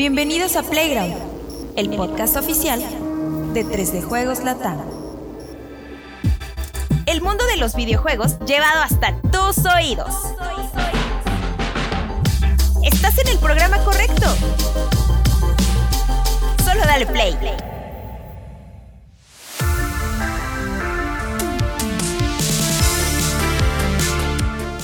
[0.00, 1.14] Bienvenidos a Playground,
[1.76, 2.80] el podcast oficial
[3.52, 4.80] de 3D Juegos Latam.
[7.04, 10.14] El mundo de los videojuegos llevado hasta tus oídos.
[12.82, 14.26] Estás en el programa correcto.
[16.64, 17.36] Solo dale play.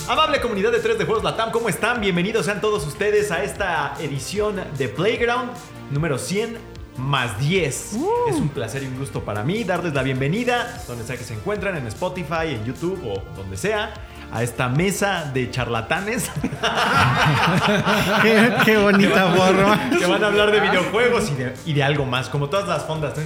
[0.08, 2.00] Amable comunidad de 3 de Juegos Latam, ¿cómo están?
[2.00, 5.50] Bienvenidos sean todos ustedes a esta edición de Playground
[5.90, 6.56] número 100
[6.96, 7.96] más 10.
[8.28, 11.34] Es un placer y un gusto para mí darles la bienvenida, donde sea que se
[11.34, 13.94] encuentran, en Spotify, en YouTube o donde sea,
[14.32, 16.30] a esta mesa de charlatanes
[18.22, 19.90] qué, qué bonita forma.
[19.90, 22.84] que van a hablar de videojuegos y de, y de algo más, como todas las
[22.84, 23.16] fondas.
[23.16, 23.24] ¿no?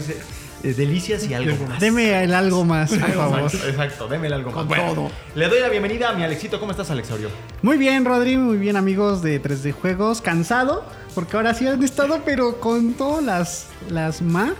[0.63, 1.81] Eh, delicias y algo más.
[1.81, 3.41] Deme el algo más, por favor.
[3.41, 4.59] Exacto, exacto, deme el algo más.
[4.59, 5.11] Con Bueno, todo.
[5.35, 6.61] Le doy la bienvenida a mi Alexito.
[6.61, 7.31] ¿Cómo estás, Alex Aurio?
[7.63, 10.21] Muy bien, Rodri, muy bien, amigos de 3D Juegos.
[10.21, 14.53] Cansado, porque ahora sí han estado, pero con todas las, las ma.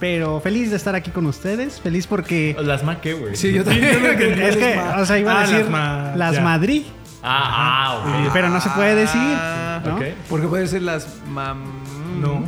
[0.00, 1.80] Pero feliz de estar aquí con ustedes.
[1.80, 2.56] Feliz porque.
[2.62, 3.34] Las más que, güey.
[3.36, 3.84] Sí, yo también.
[4.42, 6.40] Es que, o sea, iba a Ah, decir las ma- las ya.
[6.42, 6.82] Madrid,
[7.22, 8.30] Ah, ah, ok.
[8.32, 9.20] pero no se puede decir.
[9.20, 9.96] Ah, ¿no?
[9.96, 10.02] ok.
[10.28, 11.64] Porque puede ser las mam...
[12.20, 12.44] No.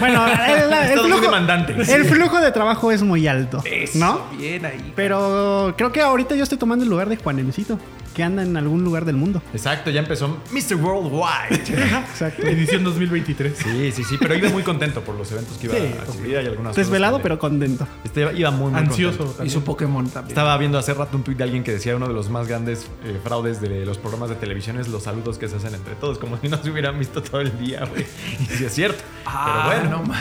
[0.00, 1.72] Bueno, el, el muy flujo, demandante.
[1.74, 4.20] el flujo de trabajo es muy alto, Eso, ¿no?
[4.36, 4.92] Bien ahí.
[4.96, 7.78] Pero creo que ahorita yo estoy tomando el lugar de Juan Encito,
[8.14, 9.40] que anda en algún lugar del mundo.
[9.54, 10.74] Exacto, ya empezó Mr.
[10.76, 11.62] Worldwide.
[12.10, 12.42] Exacto.
[12.46, 13.56] Edición 2023.
[13.56, 15.94] Sí, sí, sí, pero iba muy contento por los eventos que iba Sí.
[16.00, 17.86] a cubrir y algunas Desvelado, cosas pero contento.
[18.04, 19.18] Este iba muy, muy Ansioso.
[19.18, 19.44] contento.
[19.44, 20.30] Y su Pokémon también.
[20.30, 22.88] Estaba viendo hace rato un tuit de alguien que decía uno de los más grandes
[23.04, 26.18] eh, fraudes de los programas de televisión es los saludos que se hacen entre todos,
[26.18, 28.04] como si no se hubieran visto todo el día, güey.
[28.40, 29.02] Y sí es cierto.
[29.24, 30.02] Ah, pero bueno.
[30.06, 30.14] no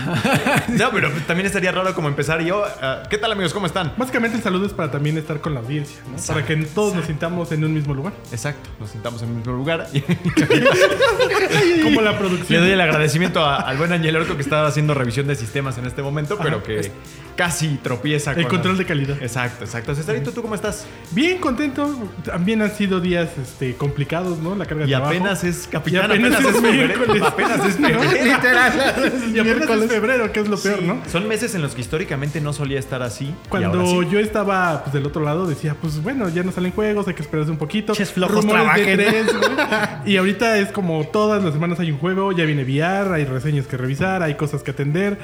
[0.78, 2.64] No, pero también estaría raro como empezar yo.
[2.82, 3.54] ah, ¿Qué tal, amigos?
[3.54, 3.94] ¿Cómo están?
[3.98, 6.18] Básicamente el saludo es para también estar con la audiencia, ¿no?
[6.28, 8.14] Para que todos nos sintamos en un mismo lugar.
[8.32, 9.88] Exacto, nos sentamos en el mismo lugar.
[11.84, 12.62] Como la Le producción.
[12.64, 15.86] doy el agradecimiento a- al buen Ángel Orco que estaba haciendo revisión de sistemas en
[15.86, 16.92] este momento, pero que
[17.40, 19.16] casi tropieza El con control de calidad.
[19.24, 19.96] Exacto, exacto.
[19.96, 20.86] Cesarito, ¿tú cómo estás?
[21.12, 21.90] Bien contento.
[22.26, 24.56] También han sido días este, complicados, ¿no?
[24.56, 25.12] La carga de Y trabajo.
[25.12, 27.24] apenas es capitán, Y apenas apenas, es miércoles.
[27.24, 28.02] Apenas es febrero.
[29.34, 31.02] Y apenas es febrero, que es lo peor, ¿no?
[31.10, 33.28] Son meses en los que históricamente no solía estar así.
[33.28, 34.10] y Cuando ahora sí.
[34.12, 37.22] yo estaba pues, del otro lado, decía, pues bueno, ya no salen juegos, hay que
[37.22, 37.94] esperarse un poquito.
[37.94, 39.28] Ches flojos, de tres,
[40.06, 43.66] y ahorita es como todas las semanas hay un juego, ya viene VR, hay reseñas
[43.66, 45.18] que revisar, hay cosas que atender.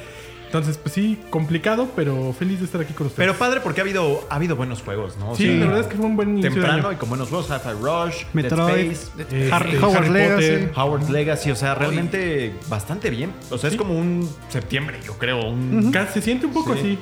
[0.46, 3.26] Entonces, pues sí, complicado, pero feliz de estar aquí con ustedes.
[3.28, 5.30] Pero padre porque ha habido, ha habido buenos juegos, ¿no?
[5.32, 6.92] O sí, sea, la verdad es que fue un buen inicio de Temprano año.
[6.92, 7.48] y con buenos juegos.
[7.50, 8.74] Hi-Fi Rush, Metroid.
[8.74, 10.46] Dead Space, Eh, Harry- este, Hogwarts Harry Legacy.
[10.66, 10.72] Potter.
[10.76, 11.50] Howard Legacy.
[11.50, 13.32] O sea, realmente bastante bien.
[13.50, 15.44] O sea, es como un septiembre, yo creo.
[15.48, 15.90] Un...
[15.92, 16.78] Casi se siente un poco Sí.
[16.80, 16.98] así.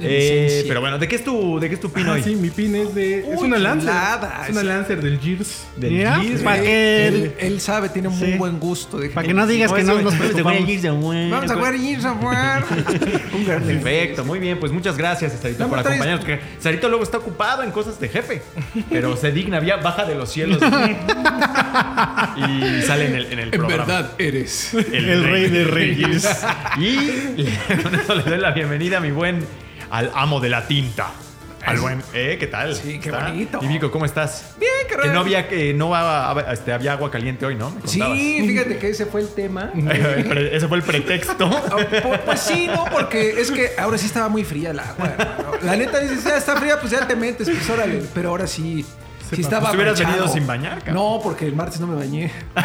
[0.00, 2.22] Eh, pero bueno, ¿de qué es tu, de qué es tu pin Ah, hoy?
[2.22, 3.18] sí, mi pin es de.
[3.32, 3.92] es una Lancer.
[4.44, 5.66] Es una Lancer del Gears.
[5.76, 6.68] Del Gears, para güey.
[6.68, 8.34] que, Él, él sabe, tiene un Sí.
[8.38, 8.98] buen gusto.
[9.14, 10.82] para que no digas que no nos preocupamos.
[10.82, 12.64] Vamos a jugar Gears of War.
[13.34, 16.24] Un gran Perfecto, muy bien, pues muchas gracias, Sarito, No, por acompañarnos.
[16.24, 18.42] Que Sarito luego está ocupado en cosas de jefe,
[18.90, 20.58] pero se digna, vía, baja de los cielos
[22.36, 23.84] y sale en el, en el En programa.
[23.84, 24.74] verdad eres.
[24.74, 26.28] El rey de reyes.
[26.78, 26.96] Y
[27.82, 29.44] con eso le doy la bienvenida a mi buen,
[29.96, 31.10] al amo de la tinta.
[31.64, 32.36] Al buen, ¿eh?
[32.38, 32.76] ¿Qué tal?
[32.76, 33.28] Sí, qué ¿Está?
[33.28, 33.58] bonito.
[33.60, 34.54] Y Vico, ¿cómo estás?
[34.60, 37.70] Bien, qué Que no había, que no va, este, había agua caliente hoy, ¿no?
[37.70, 38.00] Me Sí,
[38.46, 39.72] fíjate que ese fue el tema.
[39.74, 41.46] Ese fue el pretexto.
[41.72, 45.08] Ah, pu- Pues sí, no, porque es que ahora sí estaba muy fría el agua.
[45.18, 45.52] hermano.
[45.62, 48.02] La neta dices, ya está fría, pues ya te metes, pues órale.
[48.14, 48.86] Pero ahora sí,
[49.34, 49.62] sí estaba.
[49.68, 50.94] Pues hubieras venido sin bañar, cabrón.
[50.94, 52.30] No, porque el martes no me bañé.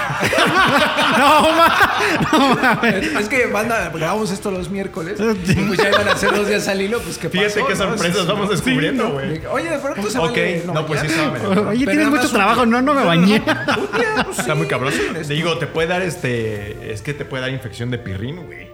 [1.18, 2.82] No, ma-
[3.20, 5.20] Es que banda, grabamos esto los miércoles.
[5.20, 7.74] y pues ya iban a ser dos días al hilo, pues qué Fíjate pasó, qué
[7.76, 7.80] ¿no?
[7.80, 9.10] sorpresas Sí, vamos sí, descubriendo, ¿no?
[9.14, 9.46] güey.
[9.52, 12.66] Oye, de pronto se Ok, vale no, pues sí medio- Oye, Pero tienes mucho trabajo.
[12.66, 13.42] No, no me bañé.
[13.42, 13.58] Pues,
[14.40, 14.94] Está sí, muy cabrón.
[15.14, 16.92] pues, Te digo, te puede dar este.
[16.94, 18.70] Es que te puede dar infección de pirrín, güey.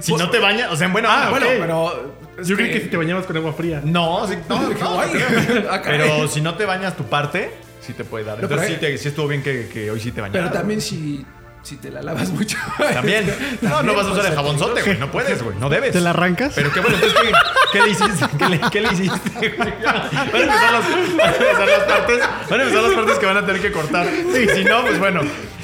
[0.00, 1.52] Si no te bañas, o sea, en buena Ah, bueno, ok.
[1.58, 2.18] pero.
[2.44, 3.80] Yo creí que si te bañabas con agua fría.
[3.84, 5.00] No, sí, no, no, no.
[5.70, 5.80] Ah.
[5.84, 7.50] Pero si no te bañas tu parte,
[7.80, 8.38] sí te puede dar.
[8.38, 10.48] No, Entonces sí, te- sí estuvo bien que, que hoy sí te bañaras.
[10.50, 11.24] Pero también si,
[11.64, 12.56] si te la lavas mucho.
[12.78, 13.26] También.
[13.60, 14.98] No, no vas a usar el jabonzote, güey.
[14.98, 15.56] No puedes, güey.
[15.58, 15.92] No debes.
[15.92, 16.52] ¿Te la arrancas?
[16.54, 17.32] Pero qué bueno, entonces, ¿qué,
[17.72, 18.26] qué le hiciste?
[18.38, 19.30] ¿Qué le, qué le hiciste?
[19.56, 19.72] güey?
[19.84, 22.18] Van a, empezar las, van a empezar las partes.
[22.50, 24.06] Van a empezar las partes que van a tener que cortar.
[24.06, 25.22] Y si no, pues bueno.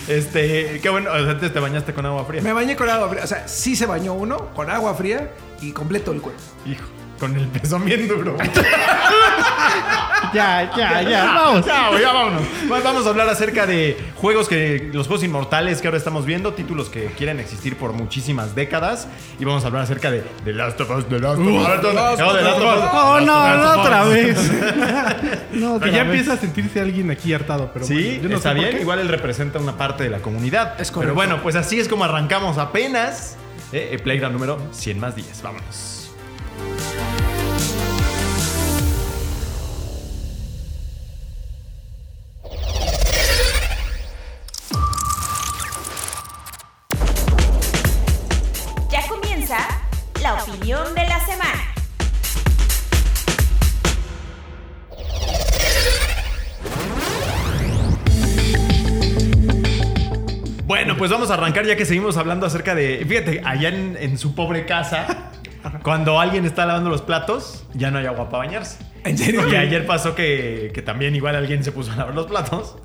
[0.08, 1.10] Este, qué bueno.
[1.12, 2.42] o sea, antes te bañaste con agua fría.
[2.42, 3.24] Me bañé con agua fría.
[3.24, 6.40] O sea, sí se bañó uno con agua fría y completo el cuerpo.
[6.66, 6.84] Hijo,
[7.18, 8.36] con el pezón bien duro.
[10.34, 11.24] Ya, ya, ya.
[11.24, 11.64] Vamos.
[11.66, 12.42] Ya, güey, ya vámonos.
[12.70, 14.90] Va- Vamos a hablar acerca de juegos que.
[14.92, 19.08] Los juegos inmortales que ahora estamos viendo, títulos que quieren existir por muchísimas décadas.
[19.38, 21.52] Y vamos a hablar acerca de The Last of Us, The Last of Us.
[21.52, 22.90] No, The Last of Us.
[22.92, 23.86] Oh, The no, Last no of Us.
[23.86, 24.52] otra vez.
[25.52, 26.12] No, otra Pero ya vez.
[26.12, 28.78] empieza a sentirse alguien aquí hartado, pero Sí, bueno, yo no está sé bien.
[28.80, 30.72] Igual él representa una parte de la comunidad.
[30.80, 31.14] Es Pero correcto.
[31.14, 33.36] bueno, pues así es como arrancamos apenas
[33.72, 35.42] eh, el Playground número 100 más 10.
[35.42, 35.93] Vámonos.
[61.04, 63.04] Pues vamos a arrancar ya que seguimos hablando acerca de.
[63.06, 65.32] Fíjate, allá en, en su pobre casa,
[65.82, 68.78] cuando alguien está lavando los platos, ya no hay agua para bañarse.
[69.04, 69.46] ¿En serio?
[69.46, 72.76] Y ayer pasó que, que también igual alguien se puso a lavar los platos.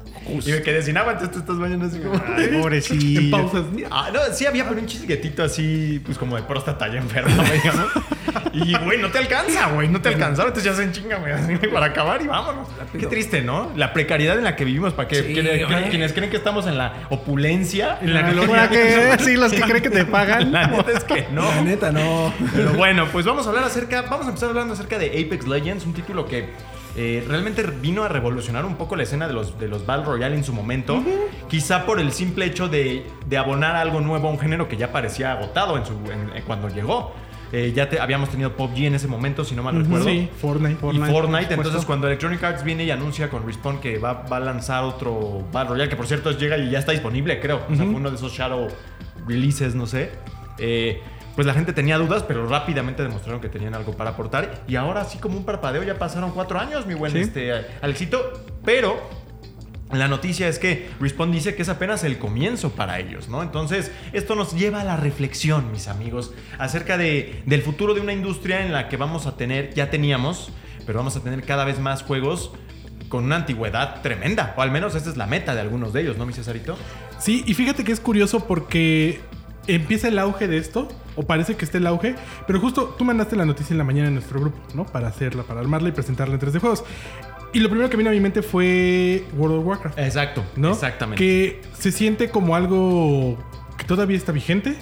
[0.46, 2.22] Y me quedé sin agua, entonces tú estás bañando así como.
[2.36, 2.50] Ay.
[3.20, 3.66] En pausas.
[3.90, 7.88] Ah, no, sí había pero un chisguetito así, pues como de próstata ya enferma, digamos.
[8.54, 10.50] Y, güey, no te alcanza, güey, no te alcanzaba.
[10.50, 12.68] Entonces ya se enchinga, güey, así, para acabar y vámonos.
[12.98, 13.72] Qué triste, ¿no?
[13.76, 15.34] La precariedad en la que vivimos, para que Sí,
[15.90, 18.70] quienes creen que estamos en la opulencia, en la Para gloria.
[18.70, 20.52] que, sí, los que creen que te pagan.
[20.52, 21.44] La neta es que no.
[21.44, 22.34] La neta, no.
[22.56, 25.86] Pero bueno, pues vamos a hablar acerca, vamos a empezar hablando acerca de Apex Legends,
[25.86, 26.50] un título que
[26.96, 30.36] eh, realmente vino a revolucionar un poco la escena de los, de los Battle Royale
[30.36, 31.02] en su momento.
[31.48, 34.92] Quizá por el simple hecho de, de abonar algo nuevo a un género que ya
[34.92, 37.14] parecía agotado en su, en- en cuando llegó.
[37.52, 40.06] Eh, ya te- habíamos tenido PUBG en ese momento, si no mal recuerdo.
[40.06, 40.74] Sí, Fortnite.
[40.74, 41.54] Y Fortnite, Fortnite, por supuesto.
[41.56, 45.44] entonces cuando Electronic Arts viene y anuncia con Respawn que va, va a lanzar otro
[45.52, 47.62] Battle Royale, que por cierto llega y ya está disponible, creo.
[47.68, 48.68] O sea, fue uno de esos Shadow
[49.28, 50.12] releases, no sé.
[50.60, 51.02] Eh,
[51.40, 54.62] pues la gente tenía dudas, pero rápidamente demostraron que tenían algo para aportar.
[54.68, 57.20] Y ahora, así como un parpadeo, ya pasaron cuatro años, mi buen Sí.
[57.20, 58.44] este, Alexito.
[58.66, 59.00] Pero
[59.94, 63.42] la noticia es que Respawn dice que es apenas el comienzo para ellos, ¿no?
[63.42, 68.12] Entonces, esto nos lleva a la reflexión, mis amigos, acerca de, del futuro de una
[68.12, 70.52] industria en la que vamos a tener, ya teníamos,
[70.86, 72.52] pero vamos a tener cada vez más juegos
[73.08, 76.18] con una antigüedad tremenda, o al menos esa es la meta de algunos de ellos,
[76.18, 76.78] ¿no, mi Cesarito?
[77.18, 79.22] Sí, y fíjate que es curioso porque
[79.68, 82.16] empieza el auge de esto, o parece que esté el auge,
[82.48, 84.86] pero justo tú mandaste la noticia en la mañana en nuestro grupo, ¿no?
[84.86, 86.84] Para hacerla, para armarla y presentarla en 3D Juegos.
[87.52, 90.00] Y lo primero que vino a mi mente fue World of Warcraft.
[90.00, 90.72] Exacto, ¿no?
[90.72, 91.24] exactamente.
[91.24, 93.38] Que se siente como algo
[93.78, 94.76] que todavía está vigente,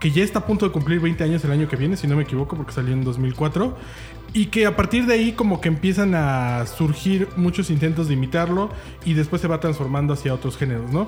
[0.00, 2.16] que ya está a punto de cumplir 20 años el año que viene, si no
[2.16, 3.76] me equivoco, porque salió en 2004.
[4.36, 8.68] Y que a partir de ahí como que empiezan a surgir muchos intentos de imitarlo
[9.04, 11.06] y después se va transformando hacia otros géneros, ¿no?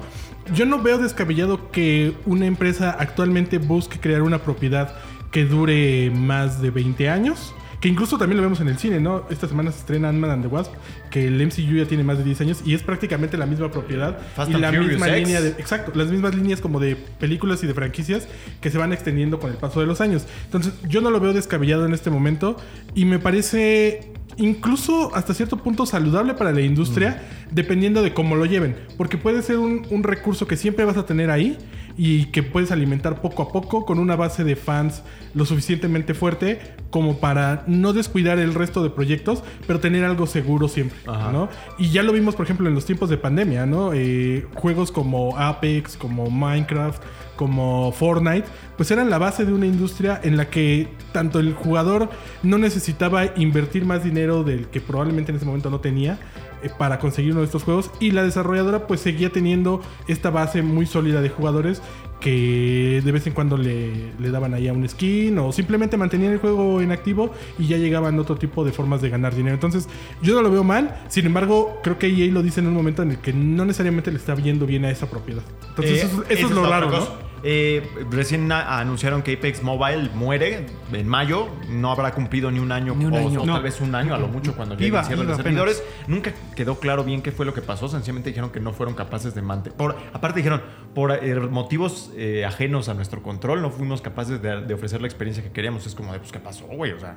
[0.55, 4.95] Yo no veo descabellado que una empresa actualmente busque crear una propiedad
[5.33, 7.53] que dure más de 20 años.
[7.81, 9.25] Que incluso también lo vemos en el cine, ¿no?
[9.29, 10.73] Esta semana se estrena Ant-Man and the Wasp,
[11.11, 14.19] que el MCU ya tiene más de 10 años y es prácticamente la misma propiedad
[14.35, 15.19] Fast y and la Furious misma X.
[15.27, 18.29] línea de exacto, las mismas líneas como de películas y de franquicias
[18.61, 20.27] que se van extendiendo con el paso de los años.
[20.45, 22.57] Entonces, yo no lo veo descabellado en este momento
[22.95, 28.45] y me parece incluso hasta cierto punto saludable para la industria, dependiendo de cómo lo
[28.45, 31.57] lleven, porque puede ser un, un recurso que siempre vas a tener ahí
[31.97, 35.03] y que puedes alimentar poco a poco con una base de fans
[35.35, 40.69] lo suficientemente fuerte como para no descuidar el resto de proyectos, pero tener algo seguro
[40.69, 41.33] siempre, Ajá.
[41.33, 41.49] ¿no?
[41.79, 43.93] Y ya lo vimos, por ejemplo, en los tiempos de pandemia, ¿no?
[43.93, 47.03] Eh, juegos como Apex, como Minecraft,
[47.37, 48.47] como Fortnite,
[48.77, 52.09] pues eran la base de una industria en la que tanto el jugador
[52.43, 56.19] no necesitaba invertir más dinero del que probablemente en ese momento no tenía
[56.79, 60.87] para conseguir uno de estos juegos y la desarrolladora pues seguía teniendo esta base muy
[60.87, 61.83] sólida de jugadores
[62.21, 66.33] que de vez en cuando le, le daban ahí a un skin o simplemente mantenían
[66.33, 69.55] el juego en activo y ya llegaban otro tipo de formas de ganar dinero.
[69.55, 69.89] Entonces
[70.23, 73.03] yo no lo veo mal, sin embargo creo que EA lo dice en un momento
[73.03, 75.43] en el que no necesariamente le está viendo bien a esa propiedad.
[75.69, 76.91] Entonces Eh, eso, esa eso es lo raro.
[76.91, 77.27] ¿no?
[77.43, 81.49] Eh, recién anunciaron que Apex Mobile muere en mayo.
[81.69, 83.43] No habrá cumplido ni un año, Ni un o, año.
[83.43, 83.55] o No.
[83.55, 85.83] tal vez un año a lo mucho cuando llegue Iba, el cierre de servidores.
[86.07, 87.89] Nunca quedó claro bien qué fue lo que pasó.
[87.89, 89.77] Sencillamente dijeron que no fueron capaces de mantener.
[89.77, 90.63] Por, aparte dijeron,
[90.95, 95.07] por eh, motivos eh, ajenos a nuestro control, no fuimos capaces de, de ofrecer la
[95.07, 95.87] experiencia que queríamos.
[95.87, 96.93] Es como de, pues, ¿qué pasó, güey?
[96.93, 97.17] O sea,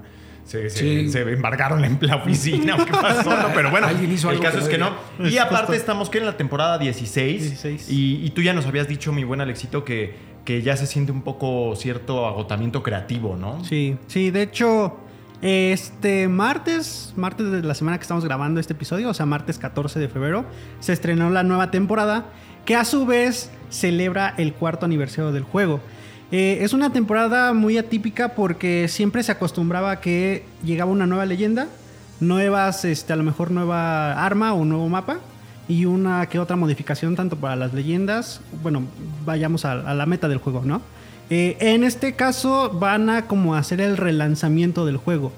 [0.50, 1.12] se, se- Sí.
[1.12, 2.76] se embargaron en la oficina.
[2.76, 3.30] ¿o ¿Qué pasó?
[3.30, 4.94] No, pero bueno, Alguien hizo el caso que es que no.
[5.20, 5.74] Y aparte justo.
[5.74, 7.42] estamos que en la temporada 16.
[7.42, 7.90] 16.
[7.92, 10.16] Y, y tú ya nos habías dicho, mi buen Alexito, que,
[10.46, 13.64] que ya se siente un poco cierto agotamiento creativo, ¿no?
[13.64, 14.98] Sí, sí, de hecho,
[15.42, 20.00] este martes, martes de la semana que estamos grabando este episodio, o sea, martes 14
[20.00, 20.46] de febrero,
[20.80, 22.26] se estrenó la nueva temporada
[22.66, 25.80] que a su vez celebra el cuarto aniversario del juego.
[26.32, 31.26] Eh, es una temporada muy atípica porque siempre se acostumbraba a que llegaba una nueva
[31.26, 31.68] leyenda,
[32.20, 35.20] nuevas, este, a lo mejor nueva arma o nuevo mapa
[35.68, 38.42] y una que otra modificación tanto para las leyendas.
[38.62, 38.84] Bueno,
[39.26, 40.82] vayamos a, la meta del juego, ¿no?
[41.32, 45.32] Eh, en este caso van a como hacer el relanzamiento del juego.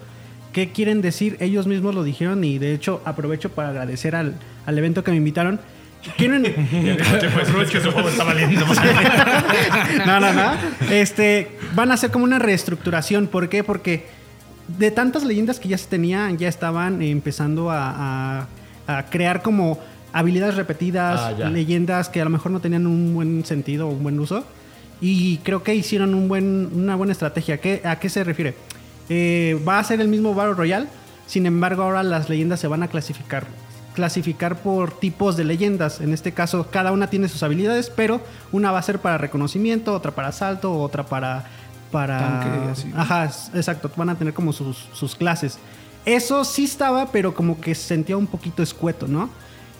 [0.51, 1.37] ¿Qué quieren decir?
[1.39, 5.17] Ellos mismos lo dijeron y de hecho aprovecho para agradecer al, al evento que me
[5.17, 5.59] invitaron.
[6.57, 8.65] Pues es que su juego está valiendo
[10.05, 10.51] no, no, no.
[10.89, 13.27] Este, van a hacer como una reestructuración.
[13.27, 13.63] ¿Por qué?
[13.63, 14.07] Porque
[14.67, 18.47] de tantas leyendas que ya se tenían, ya estaban empezando a, a-
[18.87, 19.79] a crear como
[20.11, 24.03] habilidades repetidas, Ah, leyendas que a lo mejor no tenían un buen sentido o un
[24.03, 24.43] buen uso.
[24.99, 27.55] Y creo que hicieron un buen, una buena estrategia.
[27.55, 28.55] ¿A qué, a qué se refiere?
[29.09, 30.87] Eh, va a ser el mismo Battle Royale.
[31.27, 33.45] Sin embargo, ahora las leyendas se van a clasificar.
[33.93, 35.99] Clasificar por tipos de leyendas.
[35.99, 38.21] En este caso, cada una tiene sus habilidades, pero
[38.51, 41.45] una va a ser para reconocimiento, otra para asalto, otra para.
[41.91, 42.91] para Tanque, así.
[42.95, 43.91] Ajá, exacto.
[43.95, 45.59] Van a tener como sus, sus clases.
[46.05, 49.29] Eso sí estaba, pero como que se sentía un poquito escueto, ¿no?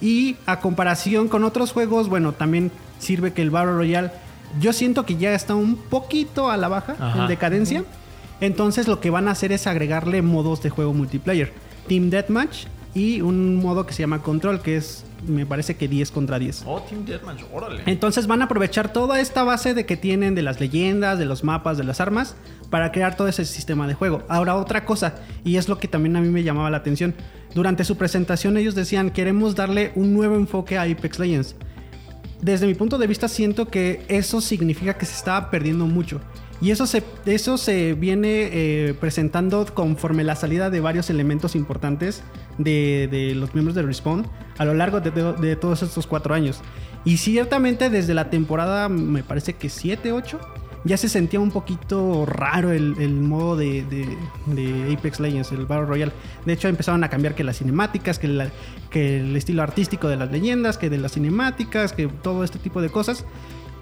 [0.01, 4.12] Y a comparación con otros juegos, bueno, también sirve que el Battle Royale,
[4.60, 7.22] yo siento que ya está un poquito a la baja, Ajá.
[7.22, 7.84] en decadencia.
[8.41, 11.53] Entonces lo que van a hacer es agregarle modos de juego multiplayer.
[11.88, 16.12] Team Deathmatch y un modo que se llama Control, que es, me parece que 10
[16.12, 16.63] contra 10.
[16.65, 17.83] Oh, Team Deathmatch, órale.
[17.86, 21.43] Entonces van a aprovechar toda esta base de que tienen de las leyendas, de los
[21.43, 22.36] mapas, de las armas,
[22.69, 24.24] para crear todo ese sistema de juego.
[24.27, 27.15] Ahora otra cosa, y es lo que también a mí me llamaba la atención.
[27.55, 31.55] Durante su presentación ellos decían, queremos darle un nuevo enfoque a Apex Legends.
[32.41, 36.19] Desde mi punto de vista siento que eso significa que se estaba perdiendo mucho.
[36.62, 42.22] Y eso se, eso se viene eh, presentando conforme la salida de varios elementos importantes
[42.60, 44.27] de, de los miembros de Respawn
[44.60, 46.62] a lo largo de, de- de todos estos cuatro años.
[47.03, 50.39] Y ciertamente desde la temporada, me parece que 7, 8,
[50.84, 55.86] ya se sentía un poquito raro el, el modo de, de- Apex Legends, el Battle
[55.88, 56.12] Royale.
[56.46, 58.50] De hecho, empezaron a cambiar que las cinemáticas, que, la-
[58.91, 62.82] que el estilo artístico de las leyendas, que de las cinemáticas, que todo este tipo
[62.84, 63.25] de cosas.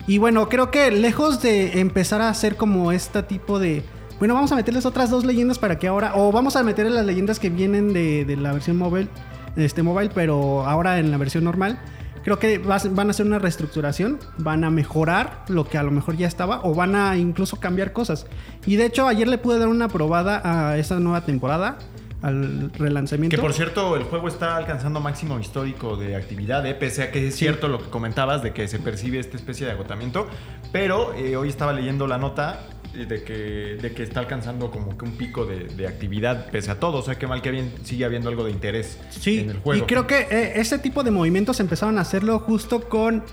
[0.09, 3.83] Y bueno, creo que lejos de empezar a hacer como este tipo de...
[4.17, 6.13] Bueno, vamos a meterles otras dos leyendas para que ahora...
[6.15, 9.07] O vamos a meterle las leyendas que vienen de, de la versión móvil,
[9.55, 11.79] este mobile, pero ahora en la versión normal.
[12.23, 16.17] Creo que van a hacer una reestructuración, van a mejorar lo que a lo mejor
[16.17, 18.25] ya estaba o van a incluso cambiar cosas.
[18.65, 21.77] Y de hecho ayer le pude dar una probada a esta nueva temporada,
[22.21, 23.35] al relanzamiento.
[23.35, 26.73] Que por cierto, el juego está alcanzando máximo histórico de actividad, ¿eh?
[26.73, 29.71] pese a que es cierto lo que comentabas de que se percibe esta especie de
[29.71, 30.27] agotamiento.
[30.71, 34.97] Pero eh, hoy estaba leyendo la nota eh, de que, de que está alcanzando como
[34.97, 36.97] que un pico de, de actividad pese a todo.
[36.97, 39.81] O sea, que mal que bien sigue habiendo algo de interés Sí, en el juego.
[39.83, 43.23] y creo que eh, ese tipo de movimientos empezaron a hacerlo justo con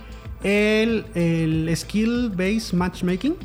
[0.44, 3.36] el, el skill based matchmaking.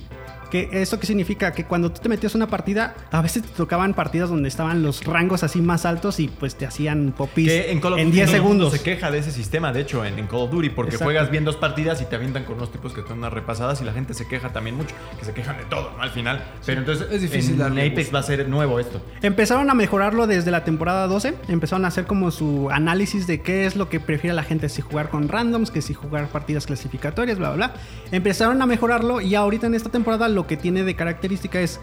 [0.51, 1.51] Que ¿Eso qué significa?
[1.53, 5.03] Que cuando tú te metías una partida, a veces te tocaban partidas donde estaban los
[5.03, 8.15] rangos así más altos y pues te hacían popis Que en Call of en Duty
[8.17, 8.79] 10 todo el mundo segundos.
[8.79, 11.05] se queja de ese sistema, de hecho, en, en Call of Duty, porque Exacto.
[11.05, 13.85] juegas bien dos partidas y te avientan con unos tipos que están unas repasadas y
[13.85, 16.03] la gente se queja también mucho, que se quejan de todo, ¿no?
[16.03, 16.43] Al final.
[16.65, 18.13] Pero entonces, es difícil en darle Apex gusto.
[18.13, 19.01] va a ser nuevo esto.
[19.21, 21.33] Empezaron a mejorarlo desde la temporada 12.
[21.47, 24.81] Empezaron a hacer como su análisis de qué es lo que prefiere la gente, si
[24.81, 27.81] jugar con randoms, que si jugar partidas clasificatorias, bla, bla, bla.
[28.11, 31.79] Empezaron a mejorarlo y ahorita en esta temporada lo que tiene de característica es,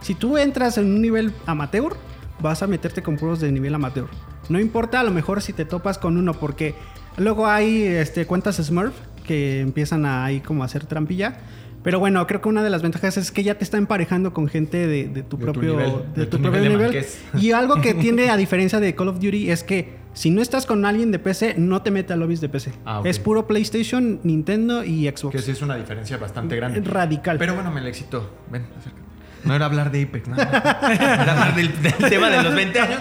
[0.00, 1.96] si tú entras en un nivel amateur,
[2.40, 4.08] vas a meterte con puros de nivel amateur.
[4.48, 6.74] No importa a lo mejor si te topas con uno, porque
[7.16, 8.94] luego hay este, cuentas Smurf
[9.26, 11.38] que empiezan a ahí como a hacer trampilla.
[11.84, 14.48] Pero bueno, creo que una de las ventajas es que ya te está emparejando con
[14.48, 17.04] gente de, de tu De tu propio nivel, de, de tu tu propio nivel.
[17.40, 20.64] Y algo que tiene a diferencia de Call of Duty es que si no estás
[20.66, 22.72] con alguien de PC, no te mete a lobbies de PC.
[22.86, 23.02] Ah.
[23.04, 25.36] Es puro PlayStation, Nintendo y Xbox.
[25.36, 26.80] Que sí es una diferencia bastante grande.
[26.80, 27.36] Radical.
[27.38, 28.30] Pero bueno, me le excitó.
[28.50, 29.02] Ven, acércate.
[29.44, 30.38] No era hablar de Apex, más.
[30.38, 33.00] Era hablar del, del tema de los 20 años.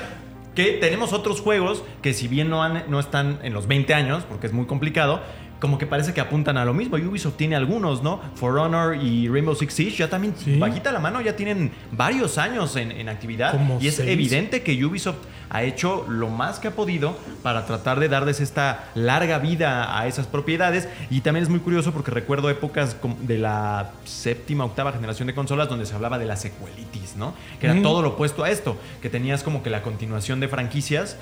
[0.56, 4.24] Que tenemos otros juegos que si bien no, han- no están en los 20 años,
[4.28, 5.22] porque es muy complicado,
[5.64, 6.98] como que parece que apuntan a lo mismo.
[6.98, 8.20] Ubisoft tiene algunos, ¿no?
[8.36, 10.60] For Honor y Rainbow Six Siege ya también, Sí.
[10.60, 13.54] bajita la mano, ya tienen varios años en, en actividad.
[13.54, 14.10] Como y es seis.
[14.10, 15.16] evidente que Ubisoft
[15.50, 20.06] ha hecho lo más que ha podido para tratar de darles esta larga vida a
[20.08, 20.90] esas propiedades.
[21.10, 25.70] Y también es muy curioso porque recuerdo épocas de la séptima, octava generación de consolas
[25.70, 27.34] donde se hablaba de la secuelitis, ¿no?
[27.62, 27.84] Que era Mm.
[27.84, 31.16] todo lo opuesto a esto, que tenías como que la continuación de franquicias.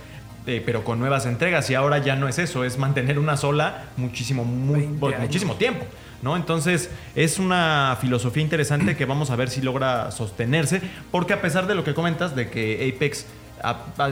[0.48, 3.86] Eh, pero con nuevas entregas y ahora ya no es eso, es mantener una sola
[3.98, 5.28] muchísimo, muy, 20 por años.
[5.28, 5.86] muchísimo tiempo.
[6.22, 6.36] ¿No?
[6.36, 10.80] Entonces es una filosofía interesante que vamos a ver si logra sostenerse,
[11.10, 13.26] porque a pesar de lo que comentas, de que Apex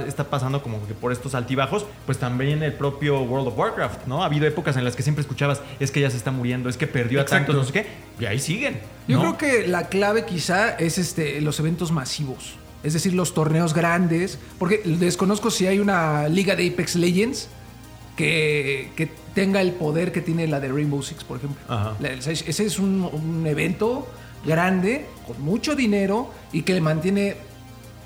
[0.07, 4.24] está pasando como que por estos altibajos, pues también el propio World of Warcraft, ¿no?
[4.24, 6.77] Ha habido épocas en las que siempre escuchabas, es que ya se está muriendo, es
[6.77, 7.53] que perdió a Exacto.
[7.53, 7.88] tantos, no sé qué,
[8.19, 8.79] y ahí siguen.
[9.07, 12.55] Yo creo que la clave quizá es este los eventos masivos.
[12.83, 14.39] Es decir, los torneos grandes.
[14.57, 17.50] Porque desconozco si hay una liga de Apex Legends
[18.15, 21.59] que, que tenga el poder que tiene la de Rainbow Six, por ejemplo.
[21.67, 21.95] Ajá.
[22.03, 24.07] Ese es un, un evento
[24.45, 27.36] grande, con mucho dinero y que le mantiene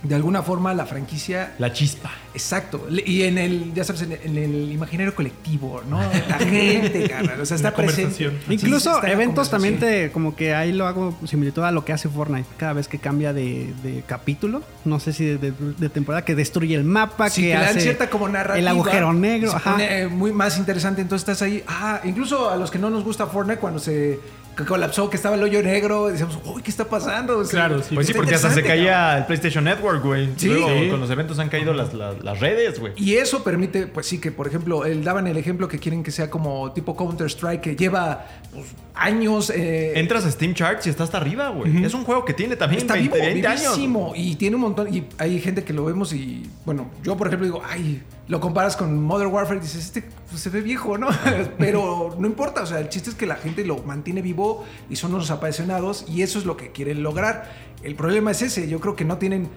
[0.03, 2.11] de alguna forma la franquicia La chispa.
[2.33, 2.87] Exacto.
[3.05, 5.99] Y en el, ya sabes, en el, en el imaginario colectivo, ¿no?
[6.27, 7.39] La gente, carnal.
[7.39, 8.31] O sea, está La presente.
[8.49, 11.85] Incluso sí, está la eventos también te, como que ahí lo hago similitud a lo
[11.85, 12.47] que hace Fortnite.
[12.57, 16.35] Cada vez que cambia de, de capítulo, no sé si de, de- de temporada, que
[16.35, 18.57] destruye el mapa, Sí, que, que le dan hace cierta como narrativa.
[18.59, 19.51] el agujero negro.
[19.51, 19.71] Se ajá.
[19.71, 21.01] pone eh, muy más interesante.
[21.01, 21.63] Entonces estás ahí.
[21.67, 24.19] Ah, incluso a los que no nos gusta Fortnite, cuando se
[24.55, 27.39] que colapsó, que estaba el hoyo negro, decíamos, uy, ¿qué está pasando?
[27.39, 27.95] O sea, Claro, sí.
[27.95, 30.29] Pues sí, porque hasta se caía el PlayStation Network, güey.
[30.37, 30.47] Sí.
[30.47, 30.89] Luego, Sí.
[30.89, 32.93] con los eventos han caído las, las- las redes, güey.
[32.95, 36.11] Y eso permite, pues sí, que por ejemplo, él daban el ejemplo que quieren que
[36.11, 39.49] sea como tipo Counter-Strike, que lleva pues, años.
[39.49, 41.83] eh, Entras a Steam Charts y está hasta arriba, güey.
[41.83, 43.61] Es un juego que tiene también Está 20, vivo, 20 años.
[43.75, 44.13] vivísimo.
[44.15, 44.93] Y tiene un montón.
[44.93, 46.49] Y hay gente que lo vemos y.
[46.65, 50.41] Bueno, yo por ejemplo digo, ay, lo comparas con Modern Warfare y dices, este pues,
[50.41, 51.09] se ve viejo, ¿no?
[51.57, 52.63] Pero no importa.
[52.63, 56.05] O sea, el chiste es que la gente lo mantiene vivo y son unos apasionados.
[56.07, 57.51] Y eso es lo que quieren lograr.
[57.83, 58.69] El problema es ese.
[58.69, 59.49] Yo creo que no tienen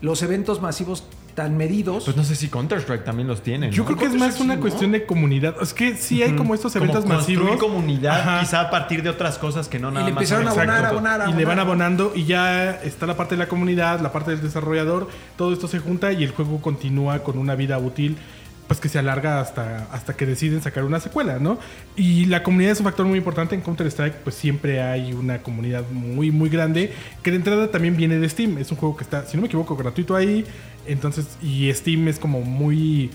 [0.00, 1.04] los eventos masivos
[1.34, 2.04] tan medidos.
[2.04, 3.70] Pues no sé si Counter-Strike también los tiene.
[3.70, 3.86] Yo ¿no?
[3.86, 4.60] creo que es más Sí, una ¿no?
[4.60, 5.56] cuestión de comunidad.
[5.60, 7.60] Es que sí hay como estos Como eventos construir masivos.
[7.60, 8.40] comunidad, Ajá.
[8.40, 10.22] quizá a partir de otras cosas que no nada le más.
[10.22, 10.96] empezaron a abonar, exacto.
[10.98, 11.66] abonar, Y le van abonar.
[11.66, 15.66] abonando y ya está la parte de la comunidad, la parte del desarrollador, todo esto
[15.68, 18.16] se junta y el juego continúa con una vida útil
[18.66, 21.58] pues que se alarga hasta, hasta que deciden sacar una secuela, ¿no?
[21.96, 25.84] Y la comunidad es un factor muy importante en Counter-Strike, pues siempre hay una comunidad
[25.90, 26.92] muy, muy grande,
[27.22, 29.48] que de entrada también viene de Steam, es un juego que está, si no me
[29.48, 30.44] equivoco, gratuito ahí,
[30.86, 33.10] entonces, y Steam es como muy...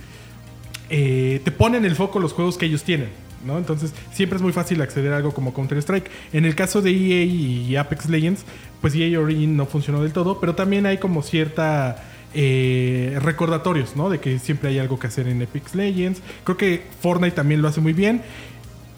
[0.90, 3.10] eh, te ponen el foco los juegos que ellos tienen.
[3.46, 3.58] ¿no?
[3.58, 6.10] Entonces siempre es muy fácil acceder a algo como Counter-Strike.
[6.34, 8.44] En el caso de EA y Apex Legends,
[8.82, 14.10] pues EA Origin no funcionó del todo, pero también hay como cierta eh, recordatorios, ¿no?
[14.10, 16.22] De que siempre hay algo que hacer en Apex Legends.
[16.44, 18.22] Creo que Fortnite también lo hace muy bien.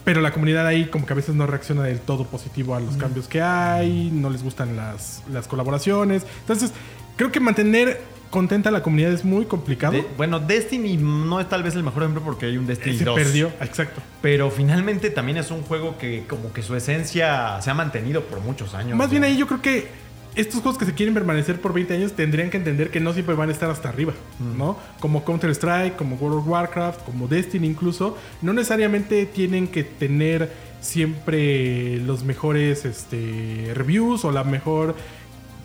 [0.04, 2.98] Pero la comunidad ahí como que a veces no reacciona del todo positivo a los
[2.98, 6.26] cambios que hay, no les gustan las, las colaboraciones.
[6.40, 6.74] Entonces,
[7.18, 9.94] creo que mantener contenta a la comunidad es muy complicado.
[9.94, 13.06] De- bueno, Destiny no es tal vez el mejor ejemplo porque hay un Destiny se
[13.06, 13.14] 2.
[13.16, 14.02] perdió, exacto.
[14.24, 18.40] Pero finalmente también es un juego que como que su esencia se ha mantenido por
[18.42, 18.98] muchos años.
[18.98, 19.88] Más bien ahí yo creo que
[20.36, 23.36] estos juegos que se quieren permanecer por 20 años tendrían que entender que no siempre
[23.36, 24.14] van a estar hasta arriba,
[24.58, 24.78] ¿no?
[25.00, 31.98] Como Counter-Strike, como World of Warcraft, como Destiny incluso, no necesariamente tienen que tener siempre
[31.98, 34.96] los mejores este, reviews o la mejor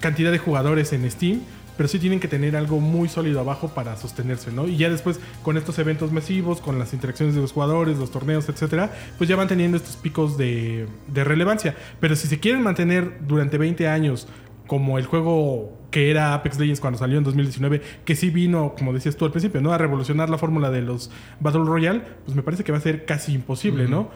[0.00, 1.40] cantidad de jugadores en Steam,
[1.76, 4.66] pero sí tienen que tener algo muy sólido abajo para sostenerse, ¿no?
[4.66, 8.48] Y ya después con estos eventos masivos, con las interacciones de los jugadores, los torneos,
[8.48, 11.76] etcétera, pues ya van teniendo estos picos de, de relevancia.
[12.00, 14.26] Pero si se quieren mantener durante 20 años
[14.66, 18.92] como el juego que era Apex Legends cuando salió en 2019, que sí vino, como
[18.92, 19.72] decías tú al principio, ¿no?
[19.72, 23.04] A revolucionar la fórmula de los Battle Royale, pues me parece que va a ser
[23.04, 24.10] casi imposible, ¿no?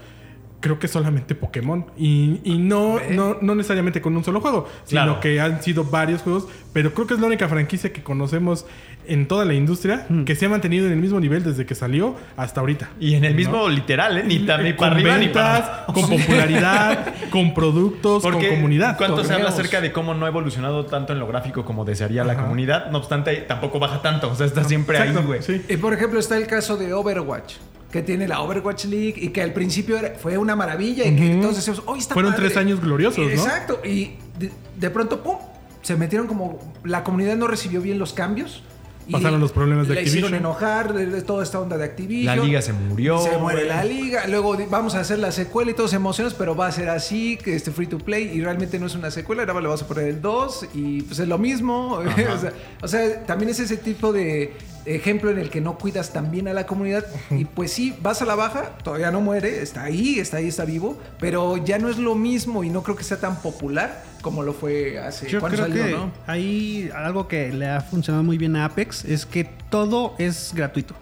[0.61, 1.87] Creo que solamente Pokémon.
[1.97, 5.21] Y, y no, no, no necesariamente con un solo juego, sino Claro.
[5.21, 6.47] que han sido varios juegos.
[6.73, 8.67] Pero creo que es la única franquicia que conocemos
[9.07, 12.15] en toda la industria que se ha mantenido en el mismo nivel desde que salió
[12.37, 12.91] hasta ahorita.
[13.01, 14.25] Y en el mismo literal, ¿eh?
[14.25, 18.57] Ni, ta- ni con para arriba ni ventas, para con popularidad, con productos, Porque con
[18.57, 18.97] comunidad.
[18.99, 22.23] ¿Cuánto se habla acerca de cómo no ha evolucionado tanto en lo gráfico como desearía
[22.25, 22.91] la comunidad?
[22.91, 24.31] No obstante, tampoco baja tanto.
[24.31, 25.43] O sea, está siempre ahí, güey.
[25.43, 25.63] sí.
[25.69, 27.55] Y por ejemplo está el caso de Overwatch,
[27.91, 31.39] que tiene la Overwatch League y que al principio era- fue una maravilla y que
[31.41, 32.47] todos decíamos, hoy está Fueron padre".
[32.49, 33.43] tres años gloriosos, Y- ¿no?
[33.43, 33.81] Exacto.
[33.85, 35.37] Y de, de pronto, ¡pum!
[35.83, 36.73] Se metieron como...
[36.85, 38.63] La comunidad no recibió bien los cambios.
[39.09, 40.53] y Pasaron los problemas de la hicieron Activision.
[40.53, 42.37] enojar de, de toda esta onda de Activision.
[42.37, 44.27] La liga se murió, Se muere la liga.
[44.29, 47.37] Luego vamos a hacer la secuela y todos se emocionan, pero va a ser así,
[47.43, 48.31] que este free to play.
[48.33, 49.43] Y realmente no es una secuela.
[49.45, 51.95] Ahora le vas a poner el 2 y pues es lo mismo.
[51.95, 54.53] o, sea, o sea, también es ese tipo de
[54.85, 57.05] ejemplo en el que no cuidas tan bien a la comunidad.
[57.31, 60.65] Y pues sí, vas a la baja, todavía no muere, está ahí, está ahí, está
[60.65, 60.99] vivo.
[61.19, 64.53] Pero ya no es lo mismo y no creo que sea tan popular como lo
[64.53, 66.13] fue hace Yo creo salió, que ¿no?
[66.27, 70.95] hay algo que le ha funcionado muy bien a Apex es que todo es gratuito.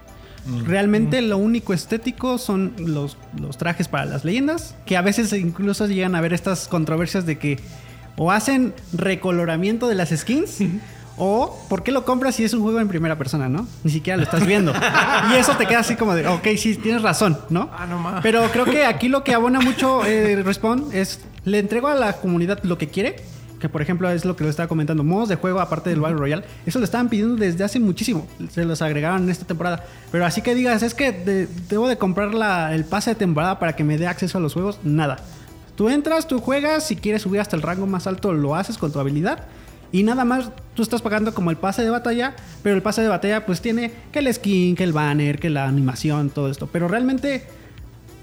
[0.64, 5.86] Realmente lo único estético son los, los trajes para las leyendas, que a veces incluso
[5.86, 7.58] llegan a ver estas controversias de que
[8.16, 10.58] o hacen recoloramiento de las skins
[11.18, 13.66] o ¿por qué lo compras si es un juego en primera persona, no?
[13.84, 14.72] Ni siquiera lo estás viendo.
[15.30, 17.70] y eso te queda así como de, ok, sí, tienes razón, ¿no?
[17.76, 18.22] Ah, no más.
[18.22, 22.14] Pero creo que aquí lo que abona mucho eh, Respawn es le entrego a la
[22.14, 23.16] comunidad lo que quiere.
[23.58, 25.02] Que por ejemplo es lo que lo estaba comentando.
[25.02, 26.44] Modos de juego aparte del Battle Royale.
[26.64, 28.24] Eso lo estaban pidiendo desde hace muchísimo.
[28.52, 29.82] Se los agregaron en esta temporada.
[30.12, 33.58] Pero así que digas, es que de- debo de comprar la- el pase de temporada
[33.58, 34.78] para que me dé acceso a los juegos.
[34.84, 35.16] Nada.
[35.74, 36.86] Tú entras, tú juegas.
[36.86, 39.46] Si quieres subir hasta el rango más alto, lo haces con tu habilidad.
[39.92, 43.08] Y nada más tú estás pagando como el pase de batalla, pero el pase de
[43.08, 46.68] batalla pues tiene que el skin, que el banner, que la animación, todo esto.
[46.70, 47.44] Pero realmente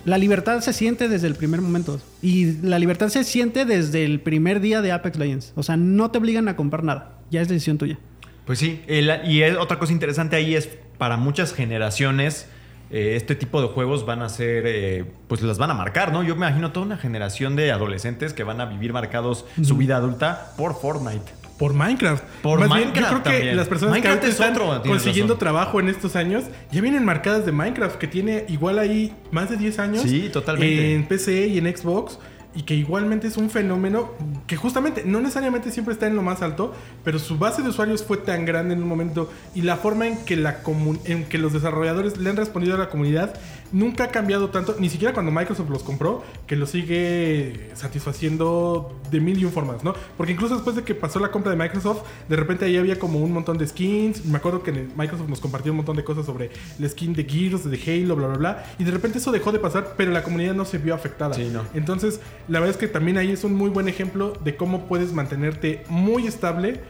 [0.05, 1.99] la libertad se siente desde el primer momento.
[2.21, 5.53] Y la libertad se siente desde el primer día de Apex Legends.
[5.55, 7.17] O sea, no te obligan a comprar nada.
[7.31, 7.97] Ya es decisión tuya.
[8.45, 12.47] Pues sí, y otra cosa interesante ahí es para muchas generaciones
[12.91, 16.21] eh, este tipo de juegos van a ser, eh, pues las van a marcar, ¿no?
[16.21, 19.97] Yo me imagino toda una generación de adolescentes que van a vivir marcados su vida
[19.97, 21.44] adulta por Fortnite.
[21.57, 22.23] Por Minecraft.
[22.41, 23.57] Por Más bien, Minecraft yo creo que también.
[23.57, 25.39] las personas Minecraft que es están otro, consiguiendo razón.
[25.39, 29.57] trabajo en estos años ya vienen marcadas de Minecraft, que tiene igual ahí más de
[29.57, 30.01] 10 años.
[30.03, 30.95] Sí, totalmente.
[30.95, 32.19] En PC y en Xbox.
[32.55, 34.11] Y que igualmente es un fenómeno
[34.47, 38.03] que justamente no necesariamente siempre está en lo más alto, pero su base de usuarios
[38.03, 40.61] fue tan grande en un momento y la forma en que, la
[41.05, 43.33] en que los desarrolladores le han respondido a la comunidad
[43.71, 49.19] nunca ha cambiado tanto, ni siquiera cuando Microsoft los compró, que lo sigue satisfaciendo de
[49.19, 49.93] mil y un formas, ¿no?
[50.17, 53.19] Porque incluso después de que pasó la compra de Microsoft, de repente ahí había como
[53.19, 54.25] un montón de skins.
[54.25, 57.69] Me acuerdo que Microsoft nos compartió un montón de cosas sobre el skin de Gears,
[57.69, 58.65] de Halo, bla, bla, bla.
[58.79, 61.33] Y de repente eso dejó de pasar, pero la comunidad no se vio afectada.
[61.35, 61.63] Sí, no.
[61.73, 65.13] Entonces, la verdad es que también ahí es un muy buen ejemplo de cómo puedes
[65.13, 66.81] mantenerte muy estable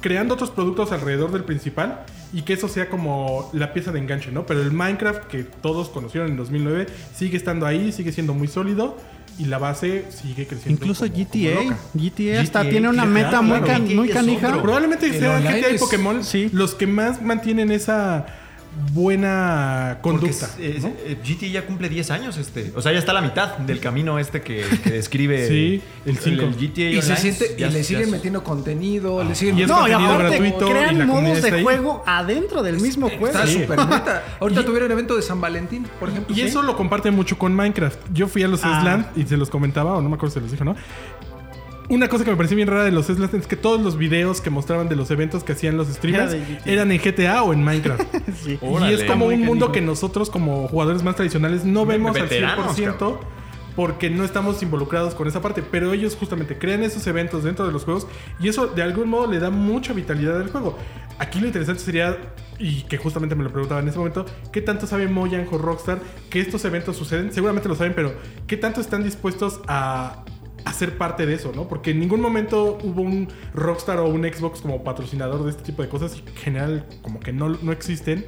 [0.00, 4.30] creando otros productos alrededor del principal y que eso sea como la pieza de enganche,
[4.30, 4.46] ¿no?
[4.46, 8.96] Pero el Minecraft que todos conocieron en 2009 sigue estando ahí, sigue siendo muy sólido
[9.38, 10.80] y la base sigue creciendo.
[10.84, 11.62] Incluso como- como GTA.
[11.64, 11.78] loca.
[11.94, 14.48] GTA hasta GTA, tiene una meta muy, claro, can- GTA muy es canija.
[14.48, 14.62] otro.
[14.62, 16.50] Probablemente El sea online GTA y es- Pokémon sí.
[16.52, 18.26] los que más mantienen esa
[18.92, 20.46] buena conducta.
[20.58, 22.72] es- eh, GT ya cumple 10 años este.
[22.74, 26.18] O sea, ya está a la mitad del camino este que, que describe Sí, el
[26.18, 26.46] cinco.
[26.58, 29.78] GTA Y se siente, y Ya- le siguen metiendo contenido, le siguen Y es No,
[29.86, 31.62] y contenido aparte gratuito y crean la modos de ahí.
[31.62, 33.26] juego adentro del mismo juego.
[33.28, 33.60] Está Sí.
[33.62, 34.22] súper neta.
[34.40, 36.34] Ahorita Y- tuvieron evento de San Valentín, por ejemplo.
[36.36, 37.98] Y eso lo comparte mucho con Minecraft.
[38.12, 38.80] Yo fui a los Ah.
[38.80, 40.76] Sland y se los comentaba, o no me acuerdo si se los dijo, ¿no?
[41.88, 44.40] Una cosa que me pareció bien rara de los Sland es que todos los videos
[44.40, 48.02] que mostraban de los eventos que hacían los streamers eran en GTA o en Minecraft.
[48.38, 48.58] Sí.
[48.62, 52.78] y es como un mundo que nosotros como jugadores más tradicionales no vemos al Veteranos,
[52.78, 53.18] 100%
[53.74, 55.62] porque no estamos involucrados con esa parte.
[55.62, 58.06] Pero ellos justamente crean esos eventos dentro de los juegos
[58.40, 60.76] y eso de algún modo le da mucha vitalidad al juego.
[61.18, 62.16] Aquí lo interesante sería,
[62.58, 66.00] y que justamente me lo preguntaba en ese momento, ¿qué tanto sabe Mojang o Rockstar
[66.30, 67.32] que estos eventos suceden?
[67.32, 68.14] Seguramente lo saben, pero
[68.46, 70.24] ¿qué tanto están dispuestos a
[70.68, 71.66] a ser parte de eso, ¿no?
[71.66, 75.82] Porque en ningún momento hubo un Rockstar o un Xbox como patrocinador de este tipo
[75.82, 78.26] de cosas en general como que no, no existen.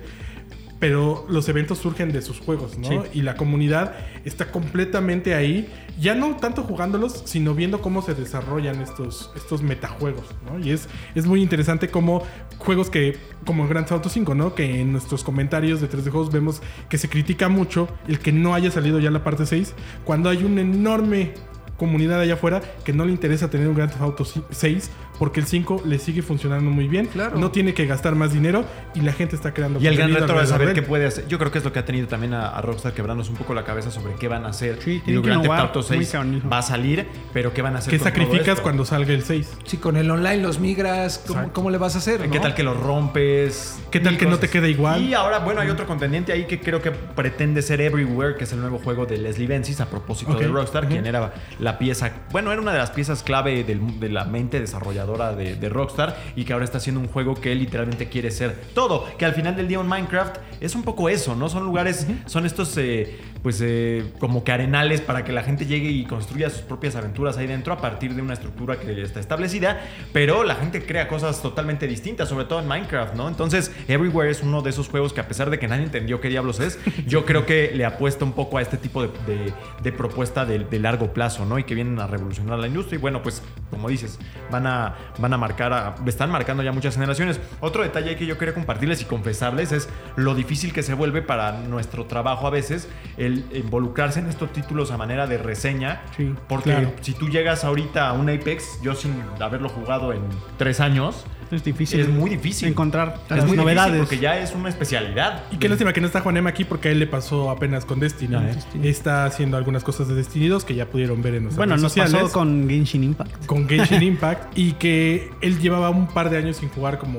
[0.78, 2.88] Pero los eventos surgen de sus juegos, ¿no?
[2.88, 2.98] Sí.
[3.12, 5.68] Y la comunidad está completamente ahí,
[6.00, 10.58] ya no tanto jugándolos, sino viendo cómo se desarrollan estos, estos metajuegos, ¿no?
[10.58, 12.22] Y es, es muy interesante cómo
[12.56, 14.54] juegos que, como Grand Theft Auto 5, ¿no?
[14.54, 18.54] Que en nuestros comentarios de 3D Juegos vemos que se critica mucho el que no
[18.54, 19.74] haya salido ya la parte 6,
[20.06, 21.34] cuando hay un enorme
[21.80, 24.90] comunidad allá afuera que no le interesa tener un Grand Theft Auto 6
[25.20, 27.06] porque el 5 le sigue funcionando muy bien.
[27.06, 27.38] Claro.
[27.38, 30.24] No tiene que gastar más dinero y la gente está creando Y el gran reto
[30.24, 31.28] es alrededor saber qué puede hacer.
[31.28, 33.52] Yo creo que es lo que ha tenido también a, a Rockstar quebrándose un poco
[33.54, 34.78] la cabeza sobre qué van a hacer.
[34.82, 36.48] Sí, Y innovar Auto muy 6 canijo.
[36.48, 39.58] va a salir, pero qué van a hacer ¿Qué con sacrificas cuando salga el 6?
[39.66, 42.22] Sí, con el online los migras, ¿cómo, cómo le vas a hacer?
[42.22, 42.40] ¿Qué no?
[42.40, 43.78] tal que lo rompes?
[43.90, 45.02] ¿Qué tal que no te queda igual?
[45.02, 48.52] Y ahora, bueno, hay otro contendiente ahí que creo que pretende ser Everywhere, que es
[48.52, 52.52] el nuevo juego de Leslie Benzies, a propósito de Rockstar, quien era la pieza, bueno,
[52.52, 56.44] era una de las piezas clave del- de la mente desarrolladora de, de Rockstar y
[56.44, 59.06] que ahora está haciendo un juego que él literalmente quiere ser todo.
[59.18, 61.48] Que al final del día un Minecraft es un poco eso, ¿no?
[61.48, 65.90] Son lugares, son estos, eh, pues, eh, como que arenales para que la gente llegue
[65.90, 69.80] y construya sus propias aventuras ahí dentro a partir de una estructura que está establecida,
[70.12, 73.28] pero la gente crea cosas totalmente distintas, sobre todo en Minecraft, ¿no?
[73.28, 76.28] Entonces, Everywhere es uno de esos juegos que a pesar de que nadie entendió qué
[76.28, 79.92] diablos es, yo creo que le apuesta un poco a este tipo de, de- de
[79.92, 81.58] propuesta de, de largo plazo, ¿no?
[81.58, 82.98] Y que vienen a revolucionar la industria.
[82.98, 84.18] Y bueno, pues, como dices,
[84.50, 87.40] van a, van a marcar, a- están marcando ya muchas generaciones.
[87.60, 91.52] Otro detalle que yo quería compartirles y confesarles es lo difícil que se vuelve para
[91.52, 96.02] nuestro trabajo a veces el involucrarse en estos títulos a manera de reseña.
[96.16, 96.92] Sí, porque claro.
[97.00, 100.20] si tú llegas ahorita a un Apex, yo sin haberlo jugado en
[100.58, 101.98] tres años, Es difícil.
[102.00, 103.98] es muy difícil encontrar las novedades.
[103.98, 105.42] porque ya es una especialidad.
[105.50, 107.98] Y qué lástima que no está Juanema aquí porque a él le pasó apenas con
[108.00, 108.36] Destiny.
[108.36, 108.86] Ah, Destiny.
[108.88, 111.82] Está haciendo algunas cosas de Destiny 2 que ya pudieron ver en nuestras Bueno, redes
[111.82, 112.14] nos sociales.
[112.22, 113.46] pasó con Genshin Impact.
[113.46, 117.18] con Genshin Impact y que él llevaba un par de años sin jugar como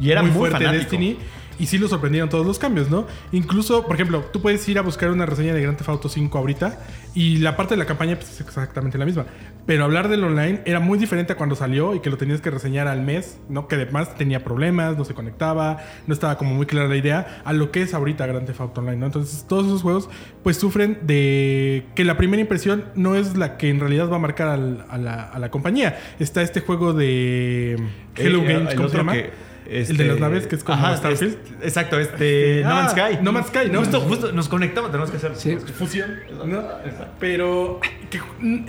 [0.00, 0.80] Y era muy fuerte fanático.
[0.82, 1.18] Destiny
[1.58, 3.06] Y sí lo sorprendieron todos los cambios, ¿no?
[3.32, 6.36] Incluso, por ejemplo, tú puedes ir a buscar una reseña de Grand Theft Auto 5
[6.38, 6.78] ahorita
[7.14, 9.24] y la parte de la campaña pues, es exactamente la misma.
[9.64, 12.50] Pero hablar del online era muy diferente a cuando salió y que lo tenías que
[12.50, 13.68] reseñar al mes, ¿no?
[13.68, 17.52] Que además tenía problemas, no se conectaba, no estaba como muy clara la idea a
[17.52, 19.06] lo que es ahorita Grand Theft Auto Online, ¿no?
[19.06, 20.08] Entonces todos esos juegos
[20.42, 24.20] pues sufren de que la primera impresión no es la que en realidad va a
[24.20, 25.98] marcar al- a, la, a la compañía.
[26.18, 27.76] Está este juego de
[28.16, 29.12] Hello Eh, Games, ¿cómo se llama?
[29.14, 29.30] que,
[29.68, 31.32] El de las naves, que es como Starfield.
[31.60, 32.62] es- exacto, este.
[32.64, 33.18] Ah, no Man's Sky.
[33.22, 33.78] No Man's Sky, ¿no?
[33.80, 35.32] Justo, justo nos conectamos, tenemos que hacer.
[35.36, 35.56] Sí.
[35.76, 36.14] fusión,
[36.46, 36.62] ¿no?
[37.18, 38.20] Pero que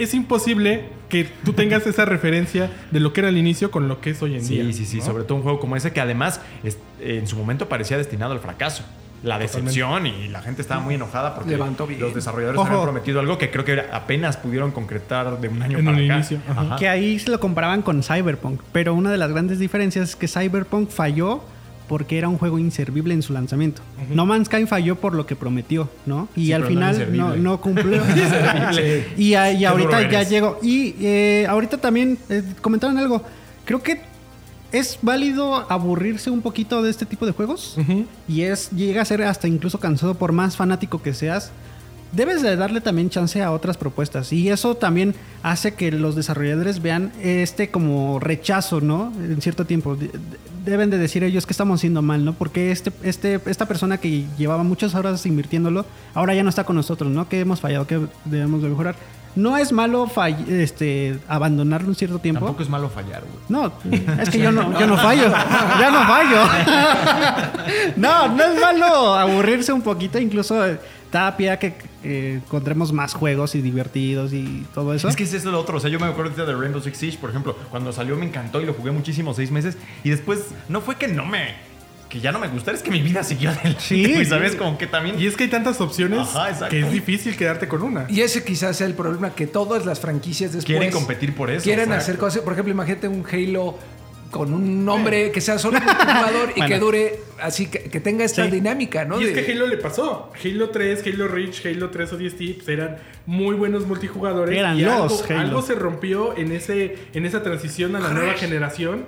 [0.03, 4.01] es imposible que tú tengas esa referencia de lo que era al inicio con lo
[4.01, 4.63] que es hoy en día.
[4.65, 5.05] Sí, sí, sí, ¿no?
[5.05, 8.39] sobre todo un juego como ese que además es- en su momento parecía destinado al
[8.39, 8.83] fracaso.
[9.23, 11.99] La decepción y la gente estaba muy enojada porque Levantó bien.
[11.99, 12.67] los desarrolladores Ojo.
[12.69, 16.15] habían prometido algo que creo que apenas pudieron concretar de un año En para acá.
[16.15, 16.61] inicio, ajá.
[16.61, 16.75] Ajá.
[16.75, 18.61] Que ahí se lo comparaban con Cyberpunk.
[18.71, 21.41] Pero una de las grandes diferencias es que Cyberpunk falló
[21.87, 23.81] porque era un juego inservible en su lanzamiento.
[24.09, 26.27] No Man's Sky falló por lo que prometió, ¿no?
[26.35, 28.01] Y Sí, al no final no, no cumplió.
[29.17, 30.59] Y, y ahorita ya llegó.
[30.61, 33.23] Y eh, ahorita también eh, comentaron algo.
[33.65, 34.01] Creo que
[34.71, 37.77] es válido aburrirse un poquito de este tipo de juegos.
[38.27, 41.51] Y es llega a ser hasta incluso cansado por más fanático que seas.
[42.13, 44.31] Debes de darle también chance a otras propuestas.
[44.31, 49.11] Y eso también hace que los desarrolladores vean este como rechazo, ¿no?
[49.19, 49.95] En cierto tiempo.
[49.95, 52.33] De- de- Deben de decir ellos que estamos haciendo mal, ¿no?
[52.33, 56.75] Porque este, este, esta persona que llevaba muchas horas invirtiéndolo, ahora ya no está con
[56.75, 57.29] nosotros, ¿no?
[57.29, 58.95] Que hemos fallado, que debemos de mejorar.
[59.37, 62.39] No es malo fall- este, abandonarlo un cierto tiempo.
[62.43, 63.33] Tampoco es malo fallar, güey.
[63.49, 63.71] No,
[64.21, 65.29] es que yo no, yo no fallo.
[65.79, 66.41] Ya no fallo.
[67.97, 70.19] No, no es malo aburrirse un poquito.
[70.19, 70.79] Incluso eh,
[71.11, 71.73] da pie a que
[72.03, 75.07] eh, encontremos más juegos y divertidos y todo eso.
[75.07, 75.77] Es que es eso lo otro.
[75.77, 77.55] O sea, yo me acuerdo de Rainbow Six Siege, por ejemplo.
[77.69, 79.77] Cuando salió me encantó y lo jugué muchísimo, seis meses.
[80.03, 81.55] Y después, no fue que no me.
[82.09, 83.79] Que ya no me gustara, es que mi vida siguió adelante.
[83.81, 84.25] Sí.
[84.25, 84.55] ¿Sabes?
[84.55, 85.19] Como que también.
[85.19, 88.05] Y es que hay tantas opciones Ajá, que es difícil quedarte con una.
[88.09, 90.65] Y ese quizás sea el problema, que todas las franquicias después...
[90.77, 92.01] Quieren competir por eso, Quieren exacto.
[92.03, 92.41] hacer cosas.
[92.43, 93.77] Por ejemplo, imagínate un Halo
[94.31, 96.67] con un nombre que sea solo multijugador y Bueno.
[96.67, 98.51] que dure así, que, que tenga esta Sí.
[98.51, 99.19] dinámica, ¿no?
[99.21, 100.31] Y es De- que Halo le pasó.
[100.43, 104.57] Halo 3, Halo Reach, Halo 3 ODST pues eran muy buenos multijugadores.
[104.57, 105.39] Eran y los algo, Halo.
[105.39, 109.05] algo se rompió en, ese, en esa transición a la nueva generación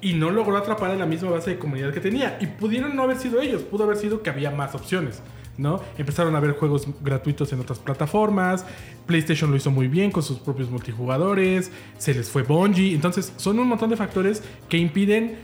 [0.00, 2.38] y no logró atrapar a la misma base de comunidad que tenía.
[2.40, 5.22] Y pudieron no haber sido ellos, pudo haber sido que había más opciones.
[5.58, 5.82] ¿no?
[5.98, 8.64] Empezaron a ver juegos gratuitos en otras plataformas.
[9.06, 11.70] PlayStation lo hizo muy bien con sus propios multijugadores.
[11.98, 12.94] Se les fue Bungie.
[12.94, 15.36] Entonces, son un montón de factores que impiden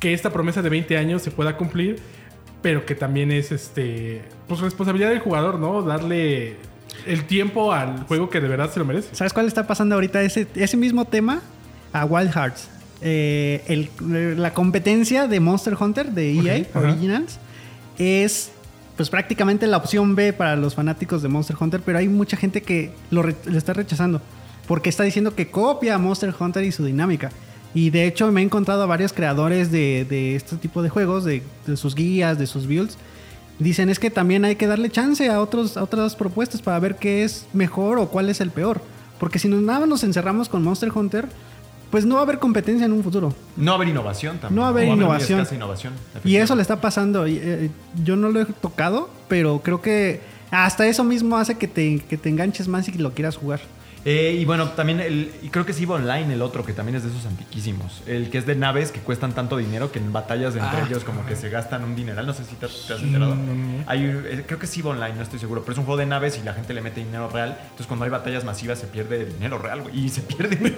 [0.00, 1.98] que esta promesa de 20 años se pueda cumplir,
[2.62, 5.82] pero que también es este pues responsabilidad del jugador, ¿no?
[5.82, 6.56] Darle
[7.06, 9.14] el tiempo al juego que de verdad se lo merece.
[9.14, 10.22] ¿Sabes cuál está pasando ahorita?
[10.22, 11.42] Ese, ese mismo tema
[11.92, 12.68] a Wild Hearts.
[13.00, 16.66] Eh, el- la competencia de Monster Hunter de EA.
[16.92, 17.38] Originals
[17.98, 18.50] es
[18.96, 22.62] pues prácticamente la opción B para los fanáticos de Monster Hunter, pero hay mucha gente
[22.62, 24.22] que lo, re- lo está rechazando
[24.68, 27.30] porque está diciendo que copia a Monster Hunter y su dinámica.
[27.74, 31.24] Y de hecho me he encontrado a varios creadores de, de este tipo de juegos,
[31.24, 32.96] de, de sus guías, de sus builds.
[33.58, 36.94] Dicen es que también hay que darle chance a, otros, a otras propuestas para ver
[36.96, 38.80] qué es mejor o cuál es el peor.
[39.18, 41.26] Porque si nos, nada nos encerramos con Monster Hunter,
[41.94, 43.32] pues no va a haber competencia en un futuro.
[43.56, 44.56] No va a haber innovación también.
[44.56, 45.46] No va a haber innovación.
[46.24, 47.28] Y eso le está pasando.
[47.28, 47.70] Y, eh,
[48.02, 52.16] yo no lo he tocado, pero creo que hasta eso mismo hace que te, que
[52.16, 53.60] te enganches más y que lo quieras jugar.
[54.04, 56.96] Eh, y bueno, también el, y creo que es EVE Online el otro, que también
[56.96, 58.02] es de esos antiquísimos.
[58.06, 60.84] El que es de naves que cuestan tanto dinero que en batallas entre Ah.
[60.86, 62.26] ellos como que se gastan un dineral.
[62.26, 63.34] No sé si te, te has enterado.
[63.86, 65.62] Hay, eh, creo que es EVE Online, no estoy seguro.
[65.62, 67.56] Pero es un juego de naves y la gente le mete dinero real.
[67.62, 69.98] Entonces cuando hay batallas masivas se pierde dinero real, güey.
[70.04, 70.74] Y se pierde güey.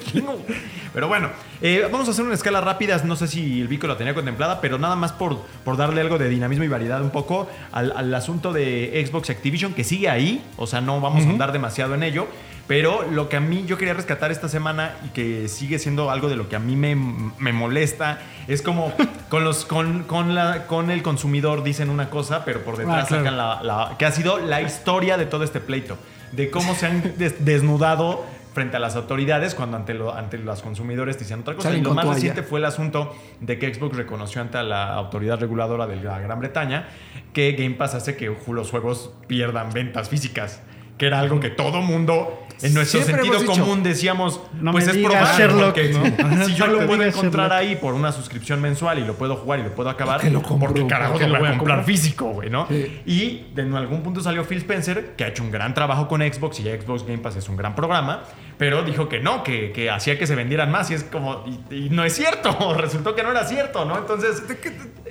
[0.94, 1.30] Pero bueno,
[1.62, 3.02] eh, vamos a hacer una escala rápida.
[3.04, 6.18] No sé si el Vico la tenía contemplada, pero nada más por, por darle algo
[6.18, 10.44] de dinamismo y variedad un poco al, al asunto de Xbox Activision, que sigue ahí.
[10.56, 12.28] O sea, no vamos a andar demasiado en ello.
[12.68, 16.28] Pero lo que a mí yo quería rescatar esta semana y que sigue siendo algo
[16.28, 18.92] de lo que a mí me, me molesta es como
[19.28, 23.06] con los con, con, la, con el consumidor dicen una cosa, pero por detrás Ah,
[23.06, 23.24] claro.
[23.24, 25.96] sacan la, la- que ha sido la historia de todo este pleito,
[26.32, 30.62] de cómo se han des- desnudado frente a las autoridades cuando ante, lo, ante los
[30.62, 31.72] consumidores dicen otra cosa.
[31.76, 35.86] Y lo más reciente fue el asunto de que Xbox reconoció ante la autoridad reguladora
[35.86, 36.88] de la Gran Bretaña
[37.34, 40.62] que Game Pass hace que los juegos pierdan ventas físicas.
[40.98, 43.60] Que era algo que todo mundo en nuestro Siempre sentido dicho.
[43.62, 45.88] común decíamos, No pues me es digas probable Sherlock, porque
[46.36, 46.44] ¿no?
[46.46, 47.68] si yo lo puedo encontrar Sherlock.
[47.70, 50.30] ahí por una suscripción mensual y lo puedo jugar y lo puedo acabar, ¿Por qué
[50.30, 50.68] lo compro?
[50.68, 51.84] porque carajo ¿Por qué lo lo voy a comprar comprar?
[51.84, 52.66] físico, güey, ¿no?
[52.68, 53.02] Sí.
[53.04, 56.22] Y de en algún punto salió Phil Spencer, que ha hecho un gran trabajo con
[56.22, 58.22] Xbox y ya Xbox Game Pass es un gran programa,
[58.56, 61.74] pero dijo que no, que, que hacía que se vendieran más y es como, y,
[61.74, 63.98] y no es cierto, resultó que no era cierto, ¿no?
[63.98, 64.42] Entonces,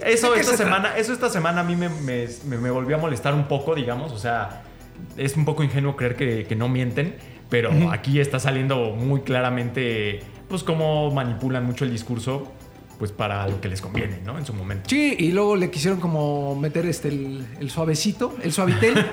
[0.04, 3.00] eso esta se semana, eso esta semana a mí me, me- me- me volvió a
[3.00, 4.64] molestar un poco, digamos, o sea,
[5.18, 7.16] es un poco ingenuo creer que, que no mienten,
[7.50, 12.52] pero aquí está saliendo muy claramente, pues, cómo manipulan mucho el discurso,
[12.98, 14.38] pues, para lo que les conviene, ¿no?
[14.38, 14.90] En su momento.
[14.90, 18.96] Sí, y luego le quisieron como meter este el, el suavecito, el suavitel.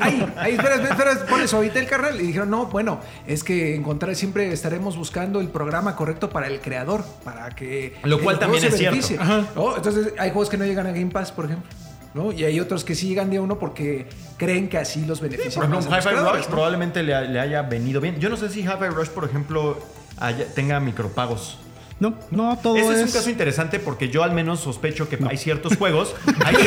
[0.00, 2.20] ay, ay, espera, espera, espera, pone suavitel, carnal.
[2.20, 6.60] Y dijeron, no, bueno, es que encontrar, siempre estaremos buscando el programa correcto para el
[6.60, 7.94] creador, para que.
[8.04, 8.96] Lo cual también se es cierto.
[8.96, 9.18] beneficie.
[9.18, 9.46] Ajá.
[9.56, 9.76] ¿no?
[9.76, 11.68] Entonces, hay juegos que no llegan a Game Pass, por ejemplo.
[12.16, 12.32] ¿No?
[12.32, 14.06] Y hay otros que sí llegan de uno porque
[14.38, 15.70] creen que así los benefician.
[15.70, 16.50] Los Hi-Fi Rush ¿no?
[16.50, 18.18] probablemente le, le haya venido bien.
[18.18, 19.78] Yo no sé si Hi-Fi Rush, por ejemplo,
[20.18, 21.58] haya- tenga micropagos.
[22.00, 23.06] No, no, todo Ese es, es.
[23.06, 26.14] un caso interesante porque yo al menos sospecho que hay ciertos juegos.
[26.44, 26.56] hay-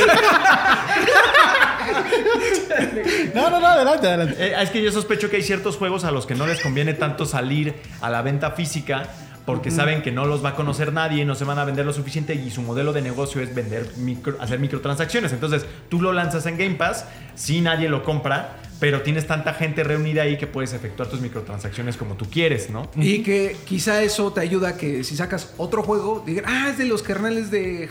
[3.33, 4.35] No, no, no, adelante, adelante.
[4.39, 6.93] eh, es que yo sospecho que hay ciertos juegos a los que no les conviene
[6.93, 9.03] tanto salir a la venta física
[9.49, 11.91] porque saben que no los va a conocer nadie, no se van a vender lo
[11.91, 15.33] suficiente y su modelo de negocio es vender micro, hacer microtransacciones.
[15.33, 19.84] Entonces tú lo lanzas en Game Pass, si nadie lo compra, pero tienes tanta gente
[19.84, 22.89] reunida ahí que puedes efectuar tus microtransacciones como tú quieres, ¿no?
[22.96, 26.78] Y que quizá eso te ayuda a que si sacas otro juego, digan, ah, es
[26.78, 27.89] de los kernels de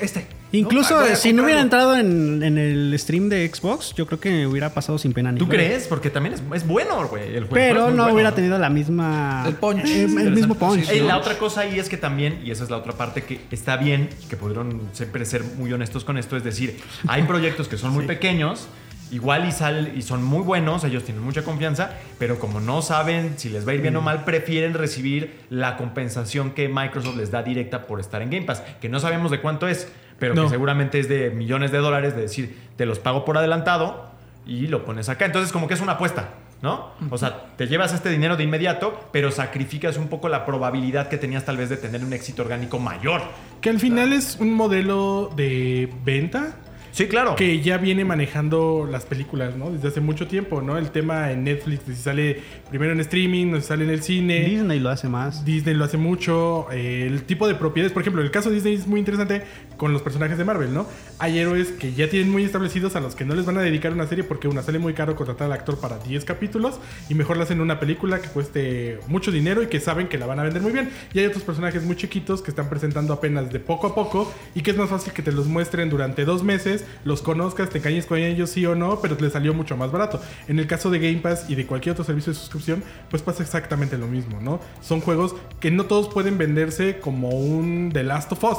[0.00, 0.26] este.
[0.52, 4.70] Incluso si no hubiera entrado en, en el stream de Xbox, yo creo que hubiera
[4.72, 5.86] pasado sin pena ni ¿Tú crees?
[5.86, 7.24] Porque también es, es bueno, güey.
[7.36, 9.44] El juego Pero no bueno, hubiera tenido la misma.
[9.46, 9.84] El punch.
[9.84, 10.88] eh, El, mismo punch.
[10.88, 11.06] ¿no?
[11.06, 13.76] La otra cosa ahí es que también, y esa es la otra parte que está
[13.76, 17.92] bien, que pudieron siempre ser muy honestos con esto, es decir, hay proyectos que son
[17.92, 18.68] muy pequeños,
[19.10, 23.34] igual y, sal, y son muy buenos, ellos tienen mucha confianza, pero como no saben
[23.38, 27.30] si les va a ir bien o mal, prefieren recibir la compensación que Microsoft les
[27.30, 30.44] da directa por estar en Game Pass, que no sabemos de cuánto es, pero No.
[30.44, 34.06] que seguramente es de millones de dólares, de decir, te los pago por adelantado
[34.46, 35.24] y lo pones acá.
[35.26, 36.30] Entonces como que es una apuesta.
[36.62, 36.92] ¿No?
[37.10, 41.18] O sea, te llevas este dinero de inmediato, pero sacrificas un poco la probabilidad que
[41.18, 43.20] tenías tal vez de tener un éxito orgánico mayor.
[43.60, 46.56] Que al final es un modelo de venta
[46.96, 47.36] Sí, claro.
[47.36, 49.70] que ya viene manejando las películas, ¿no?
[49.70, 50.78] Desde hace mucho tiempo, ¿no?
[50.78, 54.02] El tema en Netflix, de si sale primero en streaming, o si sale en el
[54.02, 54.46] cine.
[54.46, 55.44] Disney lo hace más.
[55.44, 56.68] Disney lo hace mucho.
[56.72, 59.42] eh, el tipo de propiedades, por ejemplo, el caso de Disney es muy interesante
[59.76, 60.86] con los personajes de Marvel, ¿no?
[61.18, 63.92] Hay héroes que ya tienen muy establecidos a los que no les van a dedicar
[63.92, 66.80] una serie porque una sale muy caro contratar al actor para 10 capítulos
[67.10, 70.24] y mejor le hacen una película que cueste mucho dinero y que saben que la
[70.24, 70.88] van a vender muy bien.
[71.12, 74.62] Y hay otros personajes muy chiquitos que están presentando apenas de poco a poco y
[74.62, 78.06] que es más fácil que te los muestren durante dos meses, los conozcas, te encariñes
[78.06, 80.20] con ellos sí o no, pero te les salió mucho más barato.
[80.48, 83.42] En el caso de Game Pass y de cualquier otro servicio de suscripción, pues pasa
[83.42, 84.60] exactamente lo mismo, ¿no?
[84.80, 88.58] Son juegos que no todos pueden venderse como un The Last of Us.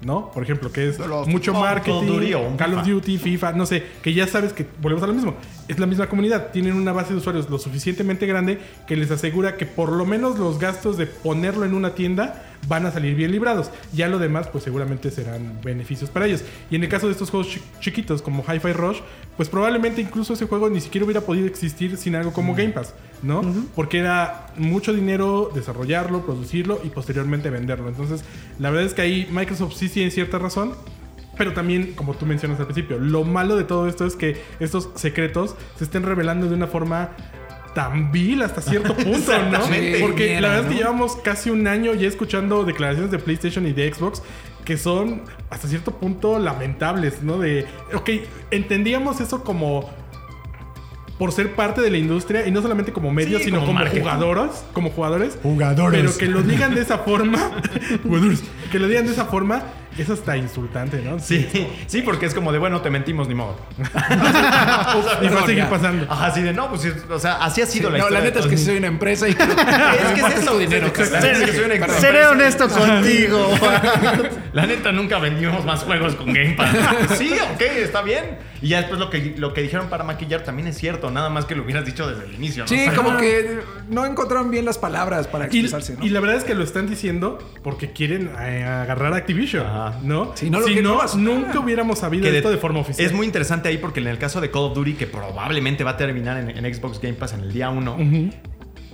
[0.00, 0.30] ¿No?
[0.30, 2.86] Por ejemplo, que es mucho marketing, Call of.
[2.86, 5.34] Duty, FIFA, no sé, que ya sabes que volvemos a lo mismo.
[5.68, 9.56] Es la misma comunidad, tienen una base de usuarios lo suficientemente grande que les asegura
[9.58, 13.30] que por lo menos los gastos de ponerlo en una tienda van a salir bien
[13.30, 13.70] librados.
[13.92, 16.42] Ya lo demás, pues seguramente serán beneficios para ellos.
[16.70, 18.98] Y en el caso de estos juegos chi- chiquitos como Hi-Fi Rush,
[19.36, 22.94] pues probablemente incluso ese juego ni siquiera hubiera podido existir sin algo como Game Pass,
[23.22, 23.42] ¿no?
[23.76, 27.88] Porque era mucho dinero desarrollarlo, producirlo y posteriormente venderlo.
[27.88, 28.24] Entonces,
[28.58, 30.72] la verdad es que ahí Microsoft sí tiene cierta razón.
[31.38, 34.90] Pero también, como tú mencionas al principio, lo malo de todo esto es que estos
[34.96, 37.10] secretos se estén revelando de una forma
[37.74, 39.60] tan vil hasta cierto punto, ¿no?
[40.00, 43.72] Porque la verdad es que llevamos casi un año ya escuchando declaraciones de PlayStation y
[43.72, 44.22] de Xbox
[44.64, 47.38] que son hasta cierto punto lamentables, ¿no?
[47.38, 48.10] De, ok,
[48.50, 49.88] entendíamos eso como
[51.18, 53.90] por ser parte de la industria y no solamente como medio, Sí, sino como como,
[53.90, 55.38] jugadores, como jugadores.
[55.42, 56.00] Jugadores.
[56.00, 57.62] Pero que lo digan de esa forma,
[58.02, 59.62] jugadores, que lo digan de esa forma,
[60.02, 61.18] es hasta insultante, ¿no?
[61.18, 61.48] Sí,
[61.86, 63.56] sí, porque es como de, bueno, te mentimos, ni modo.
[65.22, 66.06] Y va a seguir pasando.
[66.10, 68.18] Ajá, así de, no, pues, sí, o sea, así ha sido la no, historia.
[68.18, 70.92] la de neta es que sí soy una empresa y Es que es eso, dinero.
[72.00, 73.50] Seré honesto contigo.
[74.52, 76.70] La neta, nunca vendimos más juegos con Game Pass.
[77.18, 78.38] sí, ok, está bien.
[78.60, 81.44] Y ya después lo que, lo que dijeron para maquillar también es cierto, nada más
[81.44, 82.64] que lo hubieras dicho desde el inicio.
[82.64, 82.68] ¿no?
[82.68, 86.04] Sí, como que no encontraron bien las palabras para Y, expresarse, ¿no?
[86.04, 89.87] y la verdad es que lo están diciendo porque quieren eh, agarrar a Activision, Ajá.
[90.02, 90.32] ¿No?
[90.34, 90.66] Si no lo
[91.16, 93.06] nunca hubiéramos sabido que de- esto de forma oficial.
[93.06, 95.90] Es muy interesante ahí porque en el caso de Call of Duty, que probablemente va
[95.92, 97.96] a terminar en, en Xbox Game Pass en el día 1,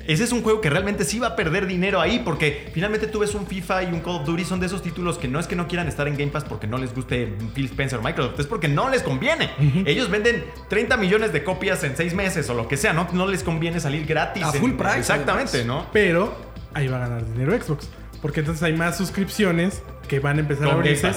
[0.07, 3.21] ese es un juego que realmente sí va a perder dinero ahí, porque finalmente tú
[3.21, 5.47] ves un FIFA y un Call of Duty, son de esos títulos que no es
[5.47, 8.39] que no quieran estar en Game Pass porque no les guste Phil Spencer o Microsoft,
[8.39, 9.49] es porque no les conviene.
[9.87, 13.09] Ellos venden 30 millones de copias en 6 meses o lo que sea, ¿no?
[13.15, 14.45] No les conviene salir gratis.
[14.45, 15.65] A en- full price, Exactamente.
[15.65, 15.87] ¿no?
[15.91, 16.37] Pero
[16.75, 17.89] ahí va a ganar dinero Xbox.
[18.25, 21.13] Porque entonces hay más suscripciones que van a empezar a abrirse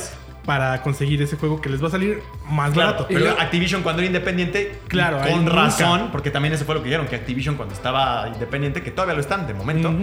[0.46, 3.08] para conseguir ese juego que les va a salir más Claro, barato.
[3.10, 5.54] pero Activision cuando era independiente, Claro, con nunca.
[5.56, 9.14] razón, porque también eso fue lo que dijeron, que Activision cuando estaba independiente, que todavía
[9.16, 9.94] lo están de momento,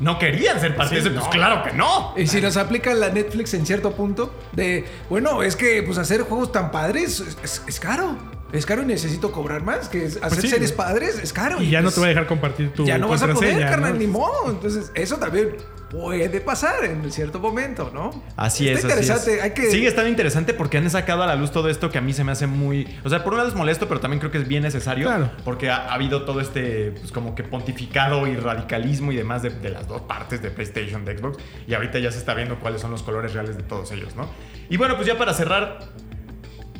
[0.00, 1.10] no querían ser parte Sí, de eso.
[1.20, 1.30] Pues no.
[1.30, 2.14] claro que no.
[2.16, 6.22] Y si nos aplica la Netflix en cierto punto, de, bueno, es que pues hacer
[6.22, 8.16] juegos tan padres es, es- es caro.
[8.54, 9.88] Es caro y necesito cobrar más.
[9.88, 10.48] Que es- hacer sí.
[10.48, 11.60] series padres es caro.
[11.62, 13.60] y ya no pues, te va a dejar compartir tu Ya no vas a poder,
[13.60, 13.98] carnal, ¿no?
[13.98, 14.50] ni modo.
[14.50, 15.56] Entonces, eso también
[15.90, 18.22] puede pasar en cierto momento, ¿no?
[18.36, 18.84] Así Está es.
[18.84, 19.34] así interesante.
[19.36, 19.42] es.
[19.42, 19.70] Hay que.
[19.70, 22.24] Sigue estando interesante porque han sacado a la luz todo esto que a mí se
[22.24, 22.86] me hace muy.
[23.04, 25.06] O sea, por un lado es molesto, pero también creo que es bien necesario.
[25.06, 25.30] Claro.
[25.44, 29.50] Porque ha, ha habido todo este, pues como que pontificado y radicalismo y demás de,
[29.50, 31.38] de las dos partes de PlayStation, de Xbox.
[31.66, 34.28] Y ahorita ya se está viendo cuáles son los colores reales de todos ellos, ¿no?
[34.70, 35.78] Y bueno, pues ya para cerrar.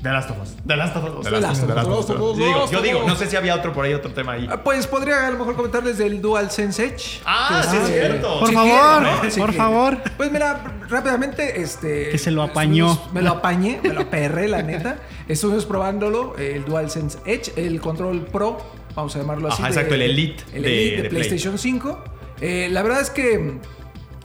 [0.05, 0.57] The Last of Us.
[0.67, 1.25] The Last of Us.
[1.25, 2.07] The Last of Us, The Last of Us.
[2.07, 4.13] The Last of Us, Yo digo, yo no sé si había otro por ahí, otro
[4.13, 4.47] tema ahí.
[4.51, 7.23] Ah, Pues podría a lo mejor comentarles del DualSense Edge.
[7.25, 8.39] Ah, Que sí, es cierto.
[8.39, 9.03] Por favor,
[9.39, 9.99] por favor.
[10.19, 12.11] Pues mira, rápidamente, este.
[12.11, 13.01] Que se lo apañó.
[13.15, 14.99] Me lo apañé, me lo aperré, la neta.
[15.27, 18.59] Estuvimos probándolo, el DualSense Edge, el control Pro,
[18.95, 19.63] vamos a llamarlo así.
[19.63, 21.23] Ajá, exacto, el Elite El de- Elite de, de Play.
[21.29, 22.05] PlayStation 5.
[22.43, 23.59] Eh, la verdad es que,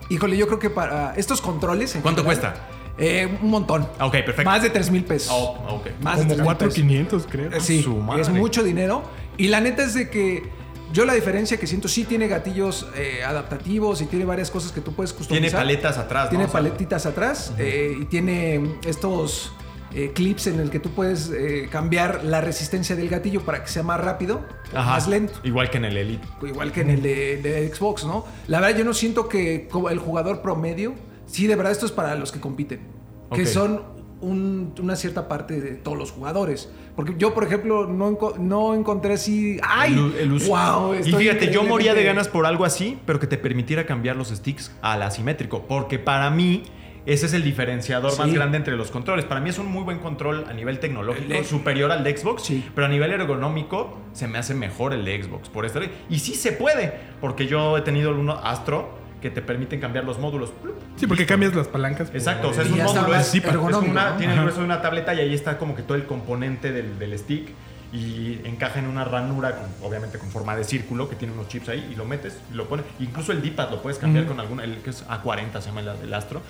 [0.09, 1.95] híjole, yo creo que para estos controles.
[1.95, 2.65] en ¿Cuánto general, cuesta?
[2.99, 3.83] Eh, un montón.
[3.99, 4.43] Ok, perfecto.
[4.43, 5.31] Más de 3 mil pesos.
[5.33, 5.87] Oh, ok.
[6.01, 7.25] Más de Como 3,000 pesos.
[7.25, 7.51] 4,500 creo.
[7.51, 8.21] Eh, Sí, Su madre.
[8.23, 9.03] es mucho dinero.
[9.37, 10.43] Y la neta es de que
[10.91, 14.81] yo la diferencia que siento, sí tiene gatillos eh, adaptativos y tiene varias cosas que
[14.81, 15.49] tú puedes customizar.
[15.49, 16.29] Tiene paletas atrás, ¿no?
[16.29, 19.51] Tiene O sea, paletitas atrás eh, y tiene estos
[19.93, 23.69] eh, clips en el que tú puedes eh, cambiar la resistencia del gatillo para que
[23.69, 24.41] sea más rápido
[24.73, 25.33] o Ajá, más lento.
[25.43, 26.27] Igual que en el Elite.
[26.43, 28.25] Igual que en el de, de Xbox, ¿no?
[28.47, 30.95] La verdad, yo no siento que el jugador promedio,
[31.29, 32.81] sí, de verdad, esto es para los que compiten,
[33.33, 33.81] que son
[34.21, 36.69] un- una cierta parte de todos los jugadores.
[36.95, 39.57] Porque yo, por ejemplo, no, enco- no encontré así.
[39.63, 39.93] ¡Ay!
[40.19, 40.39] El el.
[40.47, 40.95] ¡Wow!
[40.95, 44.27] Y fíjate, yo moría de ganas por algo así, pero que te permitiera cambiar los
[44.29, 45.65] sticks al asimétrico.
[45.69, 46.63] Porque para mí,
[47.05, 48.35] ese es el diferenciador más Sí.
[48.35, 49.23] grande entre los controles.
[49.23, 52.43] Para mí es un muy buen control a nivel tecnológico, El superior al de Xbox,
[52.43, 52.67] Sí.
[52.75, 55.47] pero a nivel ergonómico se me hace mejor el de Xbox.
[55.47, 55.65] Por
[56.09, 60.17] Y sí se puede, porque yo he tenido uno Astro que te permiten cambiar los
[60.19, 60.51] módulos.
[60.95, 62.09] Sí, porque cambias las palancas.
[62.13, 63.27] Exacto, o sea, es un módulo, es,
[63.69, 64.17] es una- ¿no?
[64.17, 66.97] tiene el grueso de una tableta y ahí está como que todo el componente del,
[66.99, 67.49] del stick
[67.91, 71.69] y encaja en una ranura, con- obviamente con forma de círculo, que tiene unos chips
[71.69, 72.85] ahí y lo metes y lo pones.
[72.99, 75.87] Incluso el D-pad lo puedes cambiar con alguna, el que es A40 se llama el,
[76.03, 76.41] el Astro.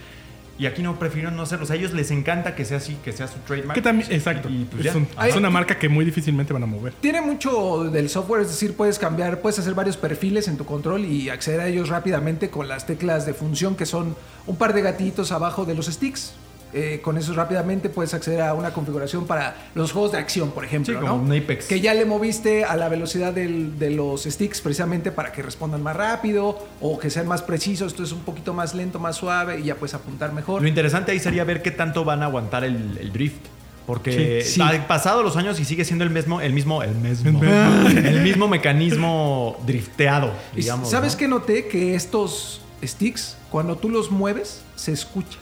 [0.60, 1.64] Y aquí no prefieren no hacerlo.
[1.64, 3.76] O sea, a ellos les encanta que sea así, que sea su trademark.
[3.76, 4.50] Que también, exacto.
[4.50, 5.30] Y, pues es, un- Ajá.
[5.30, 6.94] es una marca que muy difícilmente van a mover.
[7.00, 11.06] Tiene mucho del software, es decir, puedes cambiar, puedes hacer varios perfiles en tu control
[11.06, 14.82] y acceder a ellos rápidamente con las teclas de función que son un par de
[14.82, 16.34] gatitos abajo de los sticks.
[16.74, 20.64] Eh, con eso rápidamente puedes acceder a una configuración para los juegos de acción, por
[20.66, 20.94] ejemplo.
[20.94, 21.24] Sí, como ¿no?
[21.24, 21.66] un Apex.
[21.66, 25.82] Que ya le moviste a la velocidad del- de los sticks precisamente para que respondan
[25.82, 27.94] más rápido o que sean más precisos.
[27.94, 30.62] Esto es un poquito más lento, más suave y ya puedes apuntar mejor.
[30.62, 33.46] Lo interesante ahí sería ver qué tanto van a aguantar el, el drift.
[33.88, 34.62] Porque Sí, sí.
[34.62, 38.48] han pasado los años y sigue siendo el mismo, el mismo, el mismo, el mismo
[38.48, 40.90] mecanismo drifteado, digamos.
[40.92, 41.18] ¿Sabes ¿no?
[41.20, 41.68] qué noté?
[41.68, 45.40] Que estos sticks, cuando tú los mueves, se escucha.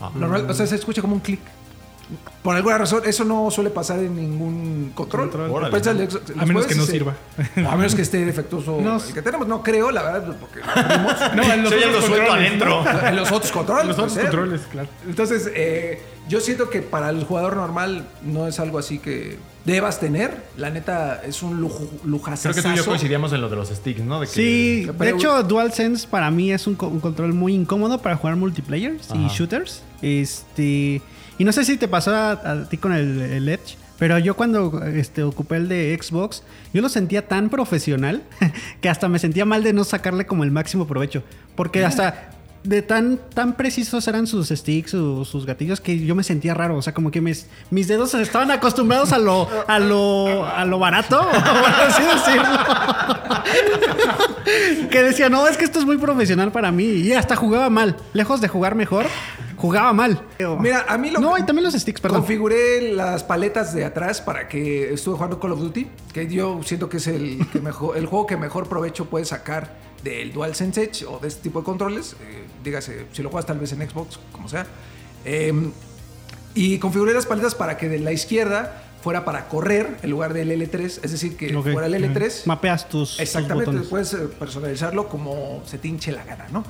[0.00, 0.10] Ah.
[0.14, 1.40] Normal- o sea, se escucha como un clic.
[2.42, 5.30] Por alguna razón, eso no suele pasar en ningún control.
[5.30, 5.50] Control.
[5.50, 5.70] Órale.
[5.70, 7.14] Pues, el- los A menos que no se- sirva.
[7.66, 8.96] A menos que esté defectuoso No.
[8.98, 9.48] el que tenemos.
[9.48, 10.60] No creo, la verdad, porque.
[11.36, 12.84] No, en los otros suelto controles, adentro.
[12.84, 13.08] ¿no?
[13.08, 13.86] en los otros controles.
[13.86, 14.88] Los puede otros controles, claro.
[15.06, 20.00] Entonces, eh, yo siento que para el jugador normal no es algo así que debas
[20.00, 20.42] tener.
[20.56, 22.42] La neta, es un lujo, lujazo.
[22.50, 24.20] Creo que tú y yo coincidíamos en lo de los sticks, ¿no?
[24.20, 27.98] De que- Sí, de hecho DualSense para mí es un, co- un control muy incómodo
[28.00, 29.34] para jugar multiplayer y Ajá.
[29.34, 29.82] shooters.
[30.02, 31.00] Este,
[31.38, 34.34] y no sé si te pasó a, a ti con el, el Edge, pero yo
[34.36, 38.22] cuando este, ocupé el de Xbox, yo lo sentía tan profesional
[38.80, 41.22] que hasta me sentía mal de no sacarle como el máximo provecho,
[41.56, 42.30] porque hasta
[42.64, 46.76] de tan tan precisos eran sus sticks o sus gatillos que yo me sentía raro,
[46.76, 50.78] o sea, como que mis, mis dedos estaban acostumbrados a lo a lo a lo
[50.78, 52.58] barato, por así decirlo.
[54.90, 56.84] que decía, no, es que esto es muy profesional para mí.
[56.84, 57.96] Y hasta jugaba mal.
[58.12, 59.06] Lejos de jugar mejor,
[59.56, 60.22] jugaba mal.
[60.60, 62.20] Mira, a mí lo No, y también los sticks, perdón.
[62.20, 66.88] Configuré las paletas de atrás para que estuve jugando Call of Duty, que yo siento
[66.88, 71.04] que es el, que mejor, el juego que mejor provecho puedes sacar del DualSense Edge
[71.06, 72.14] o de este tipo de controles.
[72.20, 74.66] Eh, dígase, si lo juegas tal vez en Xbox, como sea.
[75.24, 75.52] Eh,
[76.54, 80.50] y configuré las paletas para que de la izquierda fuera para correr en lugar del
[80.50, 82.46] L3, es decir, que fuera el L3.
[82.46, 86.64] Mapeas tus, Exactamente, puedes eh, personalizarlo como se te hinche la gana, ¿no?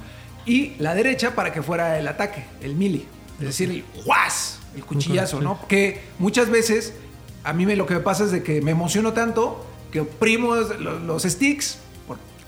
[0.47, 3.05] Y la derecha para que fuera el ataque, el melee,
[3.41, 4.59] es decir, el ¡guas!
[4.74, 5.61] El cuchillazo, ¿no?
[5.68, 6.95] Que muchas veces
[7.45, 10.57] a mí me, lo que me pasa es de que me emociono tanto que oprimo
[10.57, 11.78] los, los sticks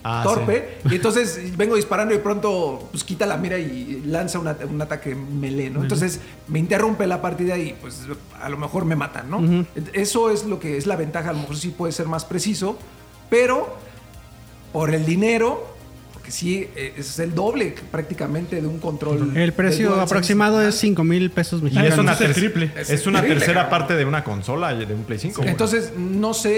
[0.08, 4.56] Ah, torpe y entonces vengo disparando y pronto pues quita la mira y lanza una-
[4.70, 5.82] un ataque melee, ¿no?
[5.82, 8.02] Entonces me interrumpe la partida y pues
[8.40, 9.66] a lo mejor me matan, ¿no?
[9.94, 12.78] Eso es lo que es la ventaja, a lo mejor sí puede ser más preciso,
[13.30, 13.76] pero
[14.72, 15.75] por el dinero,
[16.26, 19.36] porque sí, eh, es el doble prácticamente de un control.
[19.36, 21.92] El precio aproximado es 5 mil pesos Y mexicanos.
[21.92, 22.70] es una, es triple.
[22.76, 23.70] es una triple, tercera cabrón.
[23.78, 25.36] parte de una consola, de un Play 5.
[25.38, 25.50] güey.
[25.50, 26.48] Entonces, no sé,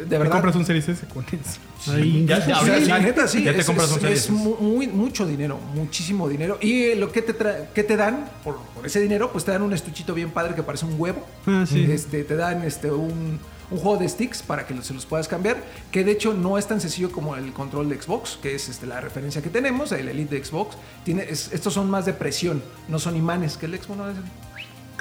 [0.00, 0.32] de Te verdad.
[0.32, 1.92] compras un Series S con eso.
[1.92, 2.24] Ahí.
[2.26, 3.42] Ya- ya- Sí, ahora sí, la neta sí.
[3.44, 6.58] Ya te es, compras un Series es muy, mucho dinero, muchísimo dinero.
[6.60, 7.34] Y eh, lo que te,
[7.74, 10.62] que te dan por, por ese dinero, pues te dan un estuchito bien padre que
[10.62, 11.24] parece un huevo.
[11.46, 11.86] Ah, sí.
[11.90, 13.38] Este, te dan este, un,
[13.72, 15.56] un juego de sticks para que se los puedas cambiar.
[15.90, 18.86] Que de hecho no es tan sencillo como el control de Xbox, que es este,
[18.86, 20.76] la referencia que tenemos, el Elite de Xbox.
[21.04, 24.16] Tiene, es- estos son más de presión, no son imanes, que el Xbox no es.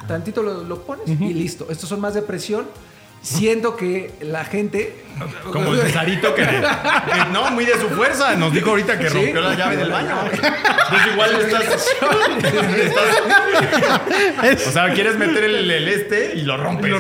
[0.08, 1.68] Tantito lo, lo pones y listo.
[1.70, 2.66] Estos son más de presión.
[3.22, 4.96] Siento que la gente.
[5.52, 6.52] Como el Cesarito que, que
[7.32, 8.36] no, muy de su fuerza.
[8.36, 9.14] Nos dijo ahorita que Sí.
[9.16, 10.16] rompió la llave del baño.
[10.32, 11.64] Entonces igual estás,
[12.76, 16.92] estás- O sea, quieres meter el, el este y lo rompes.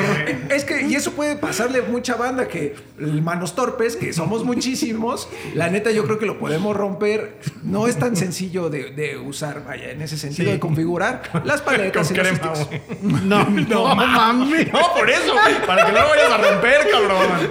[0.49, 5.69] Es que, y eso puede pasarle mucha banda que manos torpes, que somos muchísimos, la
[5.69, 7.37] neta yo creo que lo podemos romper.
[7.63, 12.07] No es tan sencillo de, de usar, vaya, en ese sentido, de configurar las paletas
[12.07, 12.81] Con y crema, güey.
[13.23, 14.71] No, no, mames.
[14.71, 15.33] No, por eso,
[15.65, 17.49] para que no lo vayas a romper, cabrón.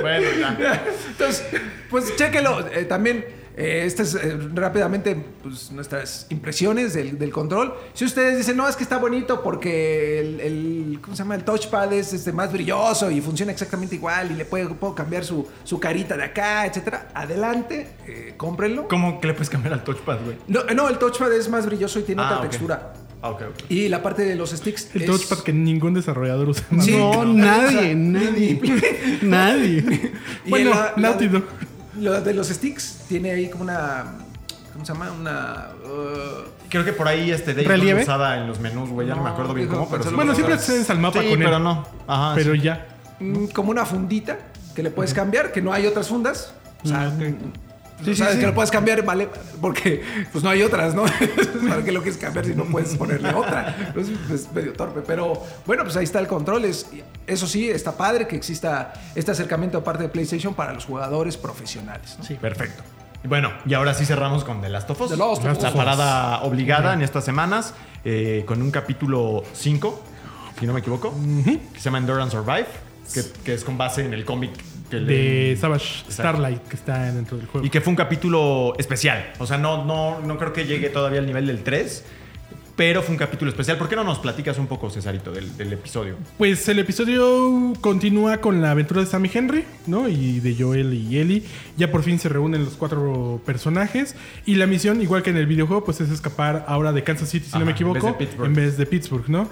[0.00, 0.84] Bueno, ya.
[1.08, 1.44] Entonces,
[1.90, 2.66] pues chéquelo.
[2.72, 3.24] Eh, también,
[3.56, 7.74] eh, estas eh, rápidamente, pues nuestras impresiones del, del control.
[7.94, 11.34] Si ustedes dicen, no, es que está bonito porque el, el- ¿cómo se llama?
[11.36, 15.24] El touchpad es este, más brilloso y funciona exactamente igual y le puedo, puedo cambiar
[15.24, 17.08] su, su carita de acá, etcétera.
[17.14, 18.88] Adelante, eh, cómprenlo.
[18.88, 20.36] ¿Cómo que le puedes cambiar al touchpad, güey?
[20.48, 22.92] No, no, el touchpad es más brilloso y tiene Ah, otra textura.
[23.22, 23.36] Ah.
[23.68, 24.88] Y la parte de los sticks.
[24.94, 26.64] El es- touchpad que ningún desarrollador usa.
[26.80, 26.96] Sí.
[26.96, 27.34] No, no.
[27.34, 28.60] nadie, nadie.
[29.22, 30.12] nadie.
[30.46, 31.14] Y Bueno, la-.
[32.00, 34.04] Lo de los sticks tiene ahí como una.
[34.72, 35.12] ¿Cómo se llama?
[35.12, 35.68] Una.
[35.84, 39.06] uh, Creo que por ahí este Dave usada en los menús, güey.
[39.06, 41.28] Ya no, No, me acuerdo bien cómo, pero sí Bueno, siempre accedes al mapa Sí,
[41.28, 41.44] con él.
[41.44, 41.86] pero no.
[42.06, 42.60] Ajá, Pero sí.
[42.62, 42.88] ya.
[43.20, 44.38] mm, como una fundita
[44.74, 46.54] que le puedes cambiar, que no hay otras fundas.
[46.82, 47.36] O sea, mm,
[48.04, 49.28] Sí, o sí, que lo puedes cambiar, vale,
[49.60, 51.04] porque pues no hay otras, ¿no?
[51.68, 53.92] ¿Para qué lo quieres cambiar si no puedes ponerle otra?
[53.94, 56.64] Pues, es medio torpe, pero bueno, pues ahí está el control.
[56.64, 56.86] Es,
[57.26, 62.16] eso sí, está padre que exista este acercamiento aparte de PlayStation para los jugadores profesionales.
[62.18, 62.24] ¿no?
[62.24, 62.82] Sí, perfecto.
[63.24, 65.10] Y bueno, y ahora sí cerramos con The Last of Us.
[65.10, 65.74] The Last of La Us.
[65.74, 67.74] parada obligada en estas semanas,
[68.04, 70.02] eh, con un capítulo 5,
[70.58, 71.14] si no me equivoco,
[71.72, 72.66] que se llama Endure and Survive,
[73.14, 74.50] que, que es con base en el cómic
[75.00, 77.66] De Savage Starlight, que está dentro del juego.
[77.66, 79.32] Y que fue un capítulo especial.
[79.38, 82.04] O sea, no, no, no creo que llegue todavía al nivel del 3,
[82.74, 83.76] pero fue un capítulo especial.
[83.76, 86.16] ¿Por qué no nos platicas un poco, Cesarito, del, del episodio?
[86.38, 90.08] Pues el episodio continúa con la aventura de Sam y Henry, ¿no?
[90.08, 91.42] Y de Joel y Ellie.
[91.76, 94.16] Ya por fin se reúnen los cuatro personajes.
[94.46, 97.44] Y la misión, igual que en el videojuego, pues es escapar ahora de Kansas City,
[97.44, 98.46] si Ajá, no me en vez de equivoco, Pittsburgh.
[98.46, 99.48] en vez de Pittsburgh, ¿no?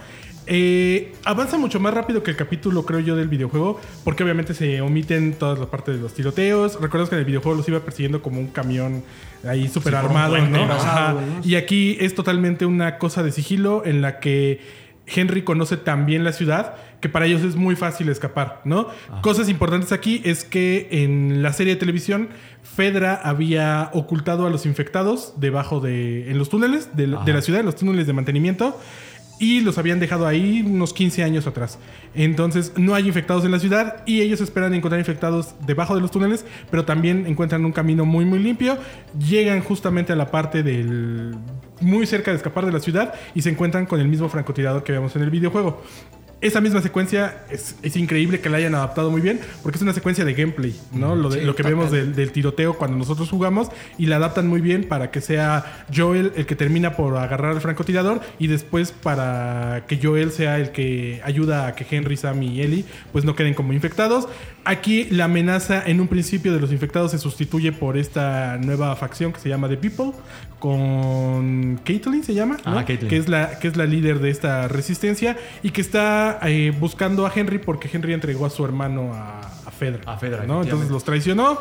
[0.52, 4.80] Eh, avanza mucho más rápido que el capítulo, creo yo, del videojuego, porque obviamente se
[4.80, 6.80] omiten todas las partes de los tiroteos.
[6.80, 9.04] Recuerdas que en el videojuego los iba persiguiendo como un camión
[9.46, 10.64] ahí súper un armado, ¿no?
[10.64, 11.14] Ajá.
[11.44, 14.60] Y aquí es totalmente una cosa de sigilo en la que
[15.06, 18.88] Henry conoce tan bien la ciudad que para ellos es muy fácil escapar, ¿no?
[19.22, 22.28] Cosas importantes aquí es que en la serie de televisión
[22.62, 27.60] Fedra había ocultado a los infectados debajo de en los túneles de, de la ciudad,
[27.60, 28.78] en los túneles de mantenimiento
[29.40, 31.78] y los habían dejado ahí unos 15 años atrás.
[32.14, 36.12] Entonces no hay infectados en la ciudad y ellos esperan encontrar infectados debajo de los
[36.12, 38.78] túneles, pero también encuentran un camino muy muy limpio.
[39.18, 41.34] Llegan justamente a la parte del
[41.80, 44.92] muy cerca de escapar de la ciudad y se encuentran con el mismo francotirador que
[44.92, 45.82] vemos en el videojuego.
[46.42, 49.92] Esa misma secuencia es, es increíble que la hayan adaptado muy bien porque es una
[49.92, 51.14] secuencia de gameplay, ¿no?
[51.14, 53.68] Lo, de- Sí, lo que vemos del, del tiroteo cuando nosotros jugamos
[53.98, 57.60] y la adaptan muy bien para que sea Joel el que termina por agarrar al
[57.60, 62.62] francotirador y después para que Joel sea el que ayuda a que Henry, Sam y
[62.62, 64.26] Ellie pues no queden como infectados.
[64.64, 69.32] Aquí la amenaza en un principio de los infectados se sustituye por esta nueva facción
[69.32, 70.12] que se llama The People
[70.80, 72.72] con Caitlyn se llama, ¿no?
[72.72, 73.08] Ajá, Caitlyn.
[73.10, 77.26] que es la que es la líder de esta resistencia y que está eh, buscando
[77.26, 80.00] a Henry porque Henry entregó a su hermano a, a Fedra.
[80.06, 80.62] A Fedra, ¿no?
[80.62, 81.58] Entonces los traicionó.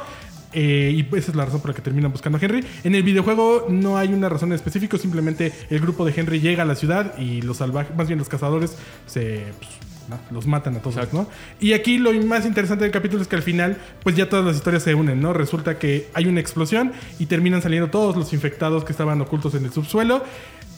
[0.52, 2.66] eh, y esa es la razón por la que terminan buscando a Henry.
[2.84, 6.66] En el videojuego no hay una razón específica, simplemente el grupo de Henry llega a
[6.66, 9.70] la ciudad y los salvajes, más bien los cazadores, se pues,
[10.32, 11.28] los matan a todos, ¿no?
[11.60, 14.56] Y aquí lo más interesante del capítulo es que al final, pues ya todas las
[14.56, 15.34] historias se unen, ¿no?
[15.34, 19.66] Resulta que hay una explosión y terminan saliendo todos los infectados que estaban ocultos en
[19.66, 20.24] el subsuelo.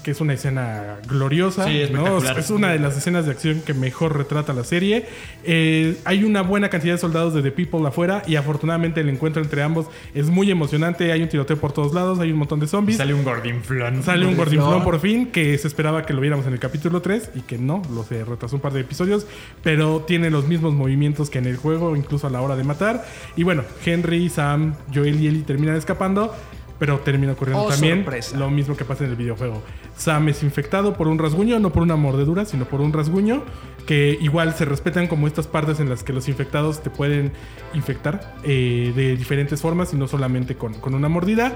[0.03, 1.65] Que es una escena gloriosa.
[1.65, 1.99] Sí, es ¿no?
[1.99, 2.39] espectacular.
[2.39, 5.05] Es una de las escenas de acción que mejor retrata la serie.
[5.43, 9.41] Eh, hay una buena cantidad de soldados de The People afuera y afortunadamente el encuentro
[9.41, 11.11] entre ambos es muy emocionante.
[11.11, 12.97] Hay un tiroteo por todos lados, hay un montón de zombies.
[12.97, 14.03] Sale un gordinflón.
[14.03, 17.31] Sale un gordinflón por fin, que se esperaba que lo viéramos en el capítulo 3
[17.35, 19.27] y que no, lo se retrasó un par de episodios,
[19.63, 23.05] pero tiene los mismos movimientos que en el juego, incluso a la hora de matar.
[23.35, 26.33] Y bueno, Henry, Sam, Joel y Ellie terminan escapando,
[26.81, 28.35] pero termina ocurriendo Oh, también sorpresa.
[28.39, 29.61] lo mismo que pasa en el videojuego.
[29.95, 33.43] Sam es infectado por un rasguño, no por una mordedura, sino por un rasguño,
[33.85, 37.33] que igual se respetan como estas partes en las que los infectados te pueden
[37.75, 41.53] infectar eh, de diferentes formas y no solamente con, con una mordida.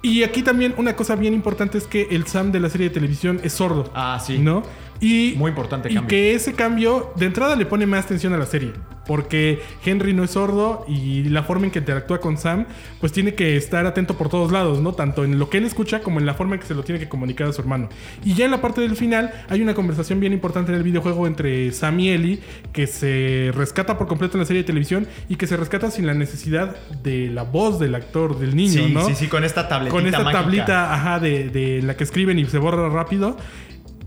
[0.00, 2.94] Y aquí también una cosa bien importante es que el Sam de la serie de
[2.94, 3.90] televisión es sordo.
[3.94, 4.38] Ah, sí.
[4.38, 4.62] ¿No?
[5.00, 6.08] Y, Muy importante y cambio.
[6.08, 8.72] que ese cambio de entrada le pone más atención a la serie.
[9.06, 12.66] Porque Henry no es sordo y la forma en que interactúa con Sam,
[13.00, 14.92] pues tiene que estar atento por todos lados, ¿no?
[14.92, 17.00] Tanto en lo que él escucha como en la forma en que se lo tiene
[17.00, 17.88] que comunicar a su hermano.
[18.24, 21.26] Y ya en la parte del final hay una conversación bien importante en el videojuego
[21.26, 22.40] entre Sam y Ellie
[22.72, 26.06] que se rescata por completo en la serie de televisión y que se rescata sin
[26.06, 29.06] la necesidad de la voz del actor, del niño, Sí, ¿no?
[29.06, 30.40] sí, sí, con esta tabletita con esta mágica.
[30.42, 33.36] tablita ajá, de, de la que escriben y se borra rápido.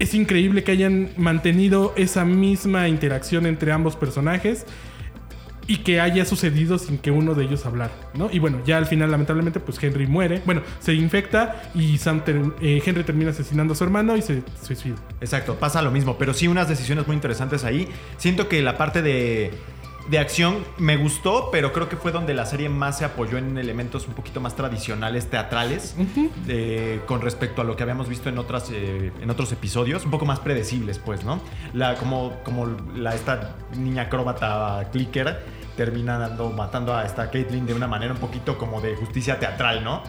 [0.04, 4.66] Es increíble que hayan mantenido esa misma interacción entre ambos personajes
[5.66, 8.28] y que haya sucedido sin que uno de ellos hablara, ¿no?
[8.30, 10.41] Y bueno, ya al final, lamentablemente, pues Henry muere.
[10.45, 12.22] Bueno, se infecta y Sam
[12.60, 14.97] eh, Henry termina asesinando a su hermano y se suicida.
[15.22, 17.88] Exacto, pasa lo mismo, pero sí unas decisiones muy interesantes ahí.
[18.18, 19.51] Siento que la parte de,
[20.10, 23.58] de acción me gustó, pero creo que fue donde la serie más se apoyó en
[23.58, 25.95] elementos un poquito más tradicionales, teatrales,
[26.47, 30.12] eh, con respecto a lo que habíamos visto en, otras, eh, en otros episodios, un
[30.12, 31.41] poco más predecibles, pues, ¿no?
[31.74, 37.74] La, como como la, esta niña acróbata clicker termina dando, matando a esta Caitlyn de
[37.74, 40.03] una manera un poquito como de justicia teatral, ¿no?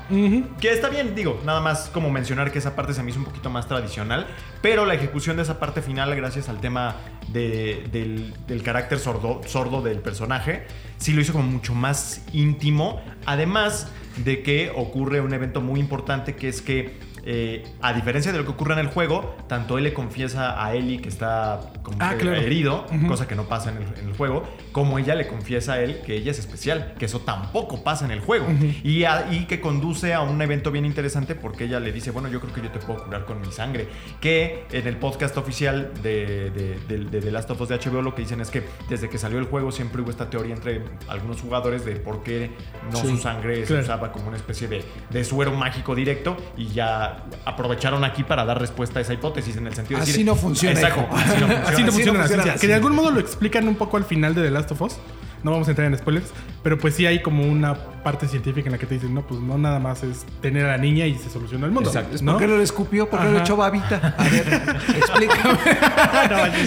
[0.61, 3.25] Que está bien, digo, nada más como mencionar que esa parte se me hizo un
[3.25, 4.27] poquito más tradicional,
[4.61, 6.97] pero la ejecución de esa parte final, gracias al tema
[7.29, 10.67] de- del, del carácter sordo, sordo del personaje,
[10.99, 16.37] sí lo hizo como mucho más íntimo, además de que ocurre un evento muy importante
[16.37, 17.14] que es que...
[17.27, 20.75] eh, a diferencia de lo que ocurre en el juego, tanto él le confiesa a
[20.75, 22.37] Ellie que está como Ah, que claro.
[22.41, 25.81] herido, cosa que no pasa en el, en el juego, como ella le confiesa a
[25.81, 28.47] él que ella es especial, que eso tampoco pasa en el juego.
[28.83, 32.29] y, a- y que conduce a un evento bien interesante porque ella le dice, bueno,
[32.29, 33.89] yo creo que yo te puedo curar con mi sangre.
[34.21, 38.03] Que en el podcast oficial de, de, de- de The Last of Us de HBO
[38.03, 40.83] lo que dicen es que desde que salió el juego siempre hubo esta teoría entre
[41.09, 42.51] algunos jugadores de por qué
[42.91, 43.83] no Sí, su sangre se claro.
[43.83, 47.14] usaba como una especie de, de suero mágico directo y ya
[47.45, 50.35] aprovecharon aquí para dar respuesta a esa hipótesis en el sentido de Así decir, no
[50.35, 51.55] funciona, Exacto, así no funciona.
[51.63, 52.61] Así no Así funciona no la funciona ciencia.
[52.61, 54.97] Que de algún modo lo explican un poco al final de The Last of Us.
[55.43, 58.73] No vamos a entrar en spoilers, pero pues sí hay como una parte científica en
[58.73, 61.17] la que te dicen, no, pues no nada más es tener a la niña y
[61.19, 61.91] se soluciona el mundo.
[61.91, 62.17] Exacto.
[62.23, 62.33] ¿no?
[62.33, 63.11] ¿Por qué no le escupió?
[63.11, 63.41] ¿Por qué no Ajá.
[63.43, 64.15] echó babita?
[64.17, 65.59] A ver, explícame.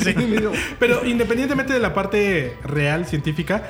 [0.03, 3.63] Sí, digo, Pero independientemente de la parte real, científica,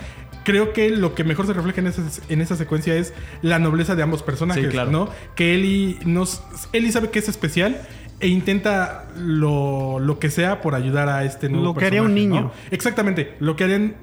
[0.47, 3.95] creo que lo que mejor se refleja en esa, en esa secuencia es la nobleza
[3.95, 4.91] de ambos personajes, Sí, claro.
[4.91, 5.09] ¿no?
[5.35, 6.41] Que Ellie, nos,
[6.71, 7.81] Ellie sabe que es especial
[8.21, 12.15] e intenta lo, lo que sea por ayudar a este nuevo Lo que haría un
[12.15, 12.41] niño.
[12.43, 12.51] ¿no?
[12.71, 13.95] Exactamente, lo que harían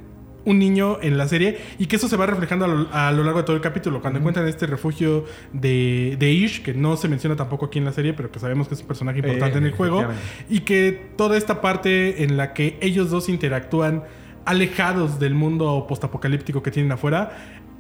[0.45, 3.25] un niño en la serie y que eso se va reflejando a lo, a lo
[3.25, 4.03] largo de todo el capítulo.
[4.03, 5.25] Cuando encuentran este refugio
[5.55, 8.69] de, de Ish, que no se menciona tampoco aquí en la serie, pero que sabemos
[8.69, 10.05] que es un personaje importante Eh, en el juego,
[10.51, 14.05] y que toda esta parte en la que ellos dos interactúan
[14.45, 17.33] alejados del mundo postapocalíptico que tienen afuera,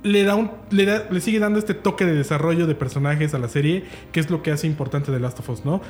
[0.03, 4.21] le da le, sigue dando este toque de desarrollo de personajes a la serie, que
[4.21, 5.81] es lo que hace importante de Last of Us, ¿no?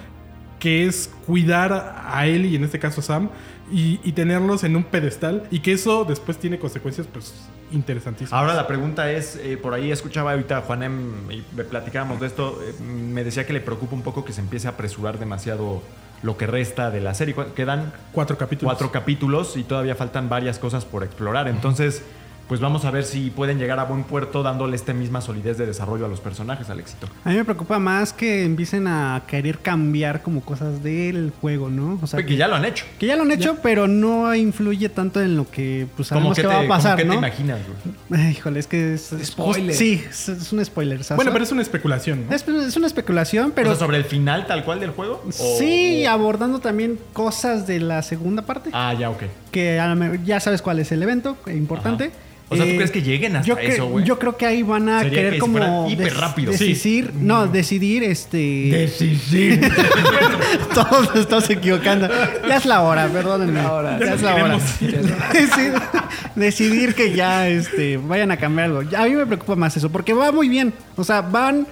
[0.60, 3.28] Que es cuidar a él y en este caso a Sam
[3.70, 7.34] y, tenerlos en un pedestal y que eso después tiene consecuencias pues
[7.72, 8.32] interesantísimas.
[8.32, 12.60] Ahora la pregunta es, eh, por ahí escuchaba ahorita a Juanem y platicábamos de esto,
[12.62, 15.82] eh, me decía que le preocupa un poco que se empiece a apresurar demasiado
[16.24, 17.36] lo que resta de la serie.
[17.54, 18.72] Quedan Cuatro capítulos.
[18.72, 21.46] cuatro capítulos y todavía faltan varias cosas por explorar.
[21.48, 22.02] Entonces,
[22.48, 25.66] pues vamos a ver si pueden llegar a buen puerto dándole esta misma solidez de
[25.66, 27.08] desarrollo a los personajes al éxito.
[27.24, 31.98] A mí me preocupa más que empiecen a querer cambiar como cosas del juego, ¿no?
[32.02, 32.84] O sea, que ya lo han hecho.
[32.98, 36.36] que ya lo han hecho, pero no influye tanto en lo que pues ¿Cómo sabemos
[36.36, 37.12] que que te, va a pasar, cómo que ¿no?
[37.12, 37.60] te imaginas,
[38.10, 38.20] güey?
[38.26, 39.14] Ay, híjole, es que es...
[39.22, 39.74] Spoiler.
[39.74, 41.02] sí, es, es un spoiler.
[41.02, 41.16] ¿sabes?
[41.16, 42.34] Bueno, pero es una especulación, ¿no?
[42.34, 43.70] es, es una especulación, pero...
[43.70, 45.22] O sea, sobre el final tal cual del juego.
[45.26, 48.70] ¿O- Sí, o- abordando también cosas de la segunda parte.
[48.72, 49.22] Ah, ya, ok.
[49.54, 52.10] Que ya sabes cuál es el evento eh, importante.
[52.50, 54.04] O sea, ¿tú Eh, crees que lleguen hasta yo eso, güey?
[54.04, 56.52] Yo creo que ahí van a Sería querer que como hiper rápido.
[56.52, 58.36] decidir, no, decidir este
[58.70, 59.60] Decisión.
[60.74, 62.06] Todos nos estamos equivocando.
[62.46, 63.62] Ya es la hora, perdónenme.
[63.62, 63.98] La hora.
[63.98, 64.58] Ya Ya es la hora.
[65.32, 65.72] Decidir,
[66.36, 68.82] decidir que ya este, vayan a cambiar algo.
[68.82, 70.74] Ya, A mí me preocupa más eso, porque va muy bien.
[70.96, 71.66] O sea, van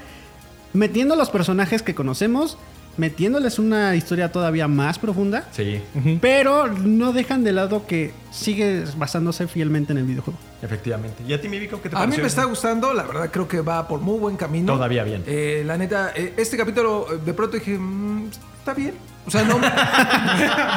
[0.72, 2.57] metiendo los personajes que conocemos,
[2.97, 5.80] metiéndoles una historia todavía más profunda, Sí,
[6.20, 10.38] pero no dejan de lado que sigue basándose fielmente en el videojuego.
[10.62, 11.22] efectivamente.
[11.26, 13.49] ¿Y a ti, mi Vico, qué te A mí me está gustando, la verdad creo
[13.49, 14.72] que va por muy buen camino.
[14.74, 15.22] Todavía bien.
[15.26, 18.28] Eh, la neta, eh, este capítulo eh, de pronto dije, "Mm,
[18.59, 18.95] está bien.
[19.24, 19.57] O sea, no.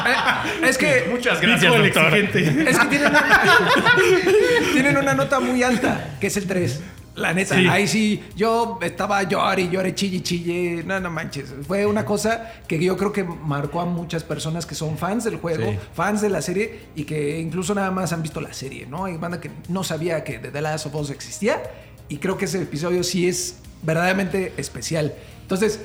[0.05, 1.07] Eh, es que.
[1.11, 2.15] Muchas gracias, doctor.
[2.15, 2.69] exigente.
[2.69, 3.23] Es que tienen una,
[4.73, 6.79] tienen una nota muy alta, que es el 3.
[7.15, 7.65] La neta, Sí.
[7.67, 10.83] ahí sí, yo estaba llore y llore, chille, chille.
[10.85, 11.53] No, no manches.
[11.65, 15.37] Fue una cosa que yo creo que marcó a muchas personas que son fans del
[15.37, 15.77] juego, Sí.
[15.93, 19.05] fans de la serie y que incluso nada más han visto la serie, ¿no?
[19.05, 21.63] Hay banda que no sabía que The Last of Us existía
[22.09, 25.13] y creo que ese episodio sí es verdaderamente especial.
[25.41, 25.79] Entonces,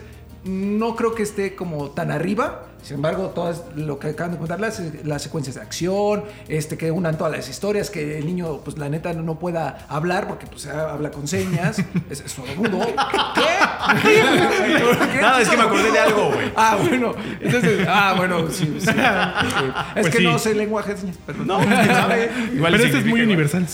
[0.45, 2.67] no creo que esté como tan arriba.
[2.83, 6.91] Sin embargo, todo lo que acaban de contar, las, las secuencias de acción, este, que
[6.91, 10.47] unan todas las historias, que el niño, pues la neta, no, no pueda hablar porque
[10.47, 11.79] pues habla con señas,
[12.11, 12.87] es, es sordomudo.
[13.35, 13.43] ¿Qué?
[14.03, 15.21] ¿Qué?
[15.21, 16.51] Nada, es que me acordé de algo, güey.
[16.57, 17.13] Ah, bueno.
[17.39, 18.79] Entonces, ah, bueno, sí.
[18.81, 18.87] sí.
[19.51, 19.67] Sí.
[19.97, 20.25] Es Pues que sí.
[20.25, 22.31] no sé lenguaje de señas, pero No, quién sabe.
[22.55, 23.27] Igual Pero este es muy igual.
[23.27, 23.67] universal.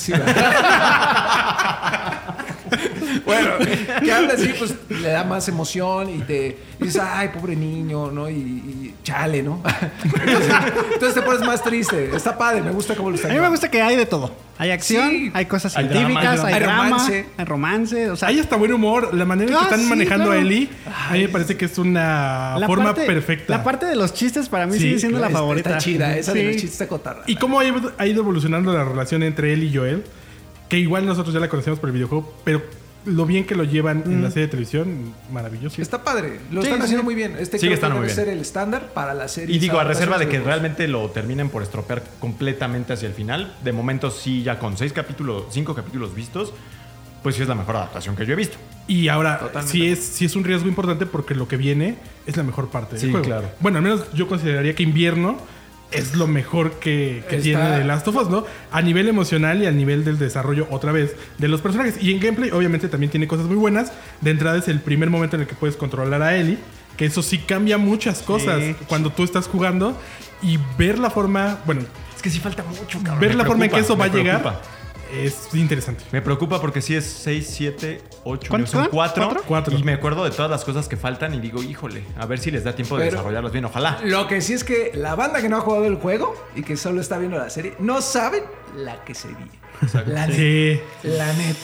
[3.25, 3.51] Bueno,
[4.03, 8.29] que habla así, pues le da más emoción y te dices, ay, pobre niño, ¿no?
[8.29, 9.63] Y, y chale, ¿no?
[10.03, 10.55] Entonces,
[10.95, 12.11] entonces te pones más triste.
[12.15, 14.33] Está padre, me gusta cómo lo están A mí me gusta que hay de todo.
[14.59, 15.31] Hay acción, Sí.
[15.35, 17.27] hay cosas Hay científicas, drama, hay, hay drama, romance.
[17.37, 18.11] hay romance.
[18.11, 19.13] O sea, Hay hasta buen humor.
[19.15, 20.41] La manera en que Ah, están sí, manejando claro.
[20.41, 20.69] a Ellie,
[21.09, 23.53] a mí me parece que es una la forma parte- perfecta.
[23.57, 25.71] La parte de los chistes para mí Sí, sigue siendo la favorita.
[25.71, 27.23] Está chida, esa de los chistes está cotarra.
[27.27, 30.05] Y cómo ha ido, ha ido evolucionando la relación entre él y Joel,
[30.71, 32.63] que igual nosotros ya la conocemos por el videojuego, pero
[33.07, 35.81] lo bien que lo llevan en la serie de televisión, maravilloso.
[35.81, 36.85] Está padre, lo Sí, están sí.
[36.85, 37.37] haciendo muy bien.
[37.39, 39.55] Este Sigue creo que debe ser el estándar para la serie.
[39.55, 43.55] Y digo, a reserva de que realmente lo terminen por estropear completamente hacia el final.
[43.65, 46.53] De momento sí, ya con seis capítulos, cinco capítulos vistos,
[47.23, 48.57] pues sí es la mejor adaptación que yo he visto.
[48.89, 49.73] Y ahora, Totalmente.
[49.73, 51.97] sí es, sí es un riesgo importante porque lo que viene
[52.27, 53.25] es la mejor parte del Sí, juego.
[53.27, 53.51] claro.
[53.61, 55.39] Bueno, al menos yo consideraría que invierno
[55.93, 58.45] es lo mejor que, que Está- tiene The Last of Us, ¿no?
[58.73, 61.97] A nivel emocional y a nivel del desarrollo otra vez de los personajes.
[62.03, 63.93] Y en gameplay, obviamente, también tiene cosas muy buenas.
[64.21, 66.59] De entrada es el primer momento en el que puedes controlar a Ellie,
[66.97, 69.97] que eso sí cambia muchas cosas cuando tú estás jugando
[70.43, 71.83] y ver la forma, bueno,
[72.15, 73.21] Es que sí falta mucho, cabrón.
[73.21, 74.63] ver Me la forma en que eso va a llegar preocupa.
[75.13, 76.05] Es interesante.
[76.13, 78.91] Me preocupa porque sí es 6, 7, 8, ¿Cuántos son son?
[78.91, 79.25] 4.
[79.25, 79.43] ¿Cuatro?
[79.47, 79.79] Cuatro.
[79.79, 82.51] Y me acuerdo de todas las cosas que faltan y digo, híjole, a ver si
[82.51, 83.65] les da tiempo de Pero- desarrollarlos bien.
[83.65, 83.99] Ojalá.
[84.05, 86.77] Lo que sí es que la banda que no ha jugado el juego y que
[86.77, 88.43] solo está viendo la serie, no saben
[88.77, 89.51] la que se viene.
[90.07, 90.33] La neta.
[90.37, 90.81] Sí.
[91.03, 91.59] La neta.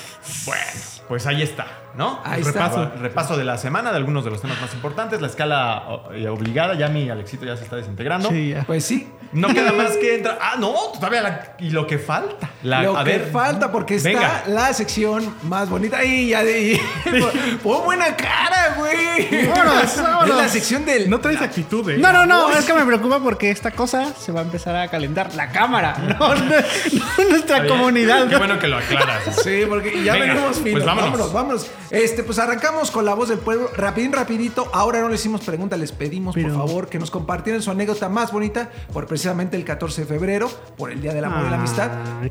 [0.45, 0.62] Bueno,
[1.09, 1.66] pues ahí está,
[1.97, 2.20] ¿no?
[2.24, 2.53] Ahí está.
[2.68, 5.20] repaso, repaso de la semana de algunos de los temas más importantes.
[5.20, 5.82] La escala
[6.12, 8.28] eh, obligada, ya mi Alexito ya se está desintegrando.
[8.28, 8.64] Sí, ya.
[8.64, 9.09] Pues sí.
[9.32, 10.38] No queda más que entrar.
[10.43, 12.51] Ah, no, todavía la- y lo que falta.
[12.62, 14.45] La- lo a que ver, falta porque está venga.
[14.49, 16.05] la sección más bonita.
[16.05, 16.80] Y ya de.
[17.62, 19.47] Pon buena cara, güey.
[19.49, 20.37] Vámonos, Es vámonos.
[20.37, 21.09] la sección del.
[21.11, 21.99] No traes actitud, ¿eh?
[21.99, 24.89] No, no, no, es que me preocupa porque esta cosa se va a empezar a
[24.89, 25.35] calentar.
[25.35, 27.68] La cámara, no, no, no nuestra bien.
[27.74, 28.28] comunidad.
[28.28, 29.22] Qué bueno que lo aclaras.
[29.43, 30.85] Sí, porque ya Venga, venimos pues finos.
[30.85, 31.11] vámonos.
[31.11, 31.66] vámonos, vámonos.
[31.91, 34.70] Este, pues arrancamos con la voz del pueblo, rapidín, rapidito.
[34.72, 38.09] Ahora no le hicimos pregunta, les pedimos Pero- por favor que nos compartieran su anécdota
[38.09, 41.57] más bonita por precisamente el 14 de febrero, por el Día del Amor y la
[41.57, 41.91] Amistad.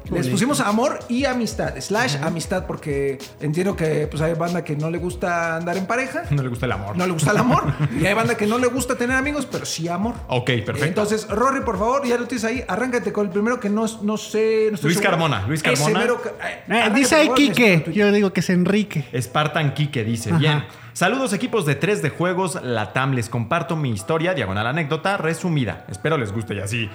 [0.10, 4.90] Les pusimos amor y amistad, slash amistad, porque entiendo que pues hay banda que no
[4.90, 6.98] le gusta andar en pareja, No le gusta el amor.
[6.98, 7.64] no le gusta el amor,
[8.00, 10.16] y hay banda que no le gusta tener amigos, pero sí amor.
[10.28, 10.86] Ok, perfecto.
[10.86, 12.64] Entonces, Rory, por favor, ya lo tienes ahí.
[12.68, 14.70] Arráncate con el primero que no, no sé.
[14.72, 15.02] no Luis seguro.
[15.02, 16.00] Carmona, Luis Carmona.
[16.00, 17.86] mero eh, Eh, dice ahí Quique.
[17.94, 19.06] Yo digo que es Enrique.
[19.20, 20.40] Spartan Kike dice, Ajá.
[20.40, 20.64] bien.
[20.94, 25.86] Saludos equipos de 3 de juegos, la TAM les comparto mi historia, diagonal anécdota, resumida.
[25.90, 26.90] Espero les guste y así,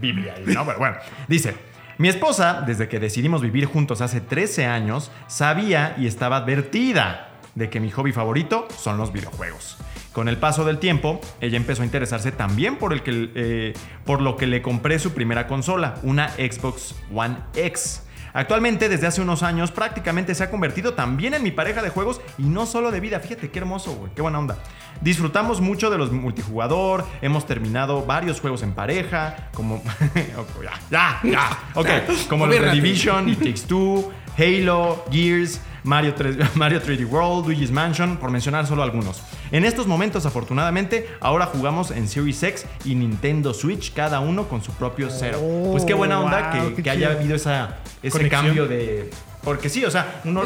[0.00, 0.66] Biblia ahí, ¿no?
[0.66, 0.96] Pero bueno,
[1.28, 1.54] dice,
[2.00, 7.68] mi esposa, desde que decidimos vivir juntos hace 13 años, sabía y estaba advertida de
[7.68, 9.76] que mi hobby favorito son los videojuegos.
[10.14, 13.74] Con el paso del tiempo, ella empezó a interesarse también por, el que, eh,
[14.06, 18.02] por lo que le compré su primera consola, una Xbox One X.
[18.32, 22.20] Actualmente, desde hace unos años, prácticamente se ha convertido también en mi pareja de juegos
[22.38, 23.20] y no solo de vida.
[23.20, 24.58] Fíjate qué hermoso, güey, qué buena onda.
[25.00, 29.82] Disfrutamos mucho de los multijugador, hemos terminado varios juegos en pareja, como.
[30.62, 31.58] ya, ya, ya.
[31.74, 31.88] Ok,
[32.28, 32.80] como los Gobiérnate.
[32.80, 35.60] Division Takes Two, Halo, Gears.
[35.84, 39.22] Mario, 3, Mario 3D World, Luigi's Mansion, por mencionar solo algunos.
[39.50, 44.62] En estos momentos, afortunadamente, ahora jugamos en Series X y Nintendo Switch, cada uno con
[44.62, 45.40] su propio cero.
[45.70, 48.46] pues qué buena onda wow, que, haya habido esa, ese Conexión.
[48.46, 49.10] cambio de...
[49.42, 50.42] Porque sí, o sea, uno,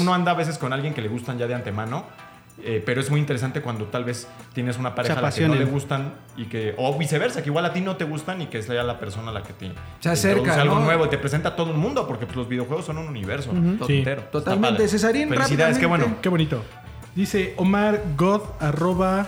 [0.00, 2.04] uno anda a veces con alguien que le gustan ya de antemano.
[2.62, 5.54] Eh, pero es muy interesante cuando tal vez tienes una pareja a la que no
[5.54, 8.62] le gustan y que o viceversa, que igual a ti no te gustan y que
[8.62, 10.84] sea la persona la que te, Se acerca, algo ¿no?
[10.86, 13.52] nuevo y te presenta a todo el mundo porque pues, los videojuegos son un universo
[13.86, 13.98] Sí.
[13.98, 14.22] entero.
[14.32, 14.88] Totalmente.
[14.88, 16.16] Cesarín, Felicidades, qué bueno.
[16.22, 16.62] Qué bonito.
[17.14, 19.26] Dice Omar God, arroba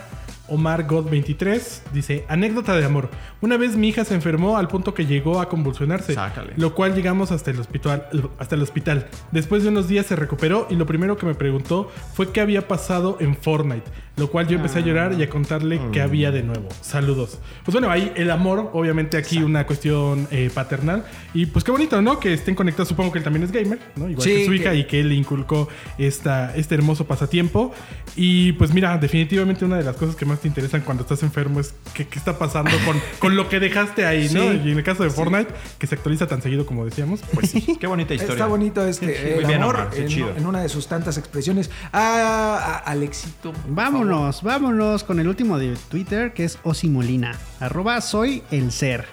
[0.49, 1.83] Omar God 23.
[1.93, 3.09] Dice, anécdota de amor.
[3.41, 6.13] Una vez mi hija se enfermó al punto que llegó a convulsionarse.
[6.13, 6.53] Sácale.
[6.57, 8.07] Lo cual llegamos hasta el hospital.
[8.37, 9.07] Hasta el hospital.
[9.31, 12.67] Después de unos días se recuperó y lo primero que me preguntó fue qué había
[12.67, 13.89] pasado en Fortnite.
[14.19, 16.67] Lo cual yo empecé a llorar y a contarle qué había de nuevo.
[16.81, 17.39] Saludos.
[17.63, 21.05] Pues bueno, ahí el amor, obviamente aquí una cuestión eh, paternal.
[21.33, 22.19] Y pues qué bonito, ¿no?
[22.19, 22.89] Que estén conectados.
[22.89, 24.09] Supongo que él también es gamer, ¿no?
[24.09, 27.73] Igual Sí, que su hija que- y que él le inculcó esta, este hermoso pasatiempo.
[28.15, 31.59] Y pues mira, definitivamente una de las cosas que más te interesan cuando estás enfermo
[31.59, 34.41] es qué, qué está pasando con, con lo que dejaste ahí, ¿no?
[34.51, 34.61] Sí.
[34.65, 37.77] Y en el caso de Fortnite, que se actualiza tan seguido como decíamos, pues sí.
[37.79, 38.33] Qué bonita historia.
[38.33, 40.33] Está bonito este el bien, amor Omar, en, chido.
[40.35, 41.69] en una de sus tantas expresiones.
[41.93, 43.53] Ah, a Alexito.
[43.53, 43.73] por
[44.09, 47.37] Vámonos, vámonos con el último de Twitter que es Osimolina.
[47.59, 49.05] Arroba soy el ser.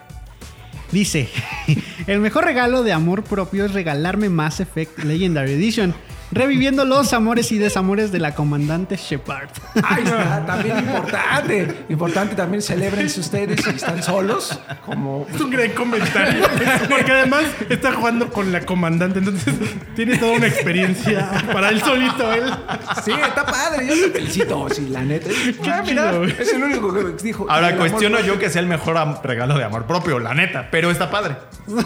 [0.90, 1.28] Dice,
[2.06, 5.94] el mejor regalo de amor propio es regalarme Mass Effect Legendary Edition,
[6.32, 9.48] reviviendo los amores y desamores de la comandante Shepard.
[9.82, 11.84] Ay, está, también importante.
[11.88, 14.58] Importante también celebrense ustedes si están solos.
[14.84, 16.46] Como Es un gran comentario.
[16.88, 19.54] Porque además está jugando con la comandante, entonces
[19.94, 22.44] tiene toda una experiencia para él solito, él.
[23.04, 23.86] Sí, está padre.
[23.86, 25.30] Yo te felicito, sí, la neta.
[25.66, 27.46] Ah, mira, es el único que dijo.
[27.48, 31.10] Ahora cuestiono yo que sea el mejor regalo de amor propio, la neta, pero está
[31.10, 31.36] padre.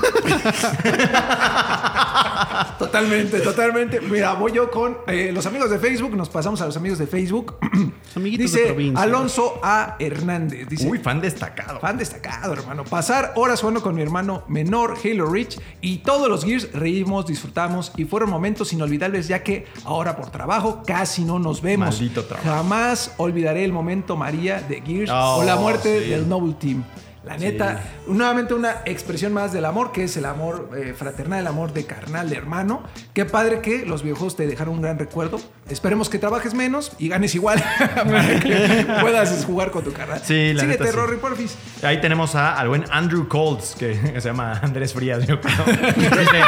[2.78, 4.00] Totalmente, totalmente.
[4.00, 6.14] Mira, voy yo con eh, los amigos de Facebook.
[6.16, 7.56] Nos pasamos a los amigos de Facebook.
[8.16, 9.02] amiguitos de Dice provincia.
[9.02, 9.96] Alonso A.
[9.98, 10.68] Hernández.
[10.68, 11.80] Dice, Uy, fan destacado.
[11.80, 12.84] Fan destacado, hermano.
[12.84, 17.92] Pasar horas jugando con mi hermano menor, Halo Reach, y todos los Gears reímos, disfrutamos
[17.96, 21.88] y fueron momentos inolvidables ya que ahora por trabajo casi no nos vemos.
[22.00, 22.48] Maldito trabajo.
[22.48, 26.10] Jamás olvidaré el momento María de Gears Oh, o la muerte sí.
[26.10, 26.84] del Noble Team.
[27.22, 31.46] La neta, nuevamente una expresión más del amor, que es el amor eh, fraternal, el
[31.46, 32.82] amor de carnal, de hermano.
[33.12, 35.38] Qué padre que los videojuegos te dejaron un gran recuerdo.
[35.68, 40.22] Esperemos que trabajes menos y ganes igual para que puedas jugar con tu carnal.
[40.24, 40.96] Sí, la Síguete, neta, sí.
[40.96, 41.56] Rory, porfis.
[41.82, 45.56] Ahí tenemos a, al buen Andrew Colts, que se llama Andrés Frías, yo creo.
[45.96, 46.40] Dice,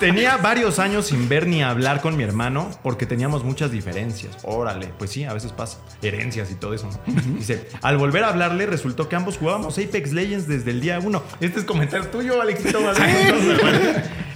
[0.00, 4.38] tenía varios años sin ver ni hablar con mi hermano porque teníamos muchas diferencias.
[4.44, 5.78] Órale, pues sí, a veces pasa.
[6.00, 6.88] Herencias y todo eso.
[6.88, 7.22] ¿no?
[7.36, 11.22] Dice, al volver a hablarle resultó que ambos jugábamos Apex Legends desde el día uno.
[11.40, 12.78] Este es comentario tuyo, Alexito.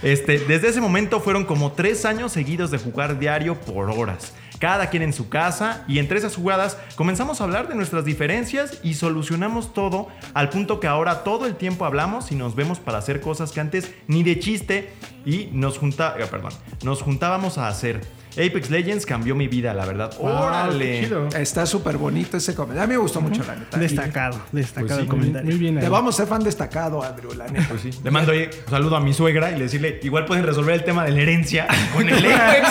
[0.02, 4.32] Este, desde ese momento fueron como tres años seguidos de jugar diario por horas.
[4.58, 8.78] Cada quien en su casa y entre esas jugadas comenzamos a hablar de nuestras diferencias
[8.82, 12.98] y solucionamos todo al punto que ahora todo el tiempo hablamos y nos vemos para
[12.98, 14.90] hacer cosas que antes ni de chiste
[15.24, 16.52] y nos junta, eh, perdón,
[16.82, 18.00] nos juntábamos a hacer.
[18.32, 20.12] Apex Legends cambió mi vida, la verdad.
[20.18, 21.08] Órale.
[21.38, 22.84] Está súper bonito ese comentario.
[22.84, 23.78] A mí me gustó mucho, la neta.
[23.78, 25.50] Destacado, destacado Pues sí, el Muy, comentario.
[25.50, 25.78] muy bien.
[25.78, 25.90] Te ahí.
[25.90, 27.66] vamos a ser fan destacado, Andrew, la neta.
[27.68, 27.90] Pues sí.
[28.02, 30.84] Le mando ahí un saludo a mi suegra y le decirle, igual pueden resolver el
[30.84, 32.68] tema de la herencia con el Apex.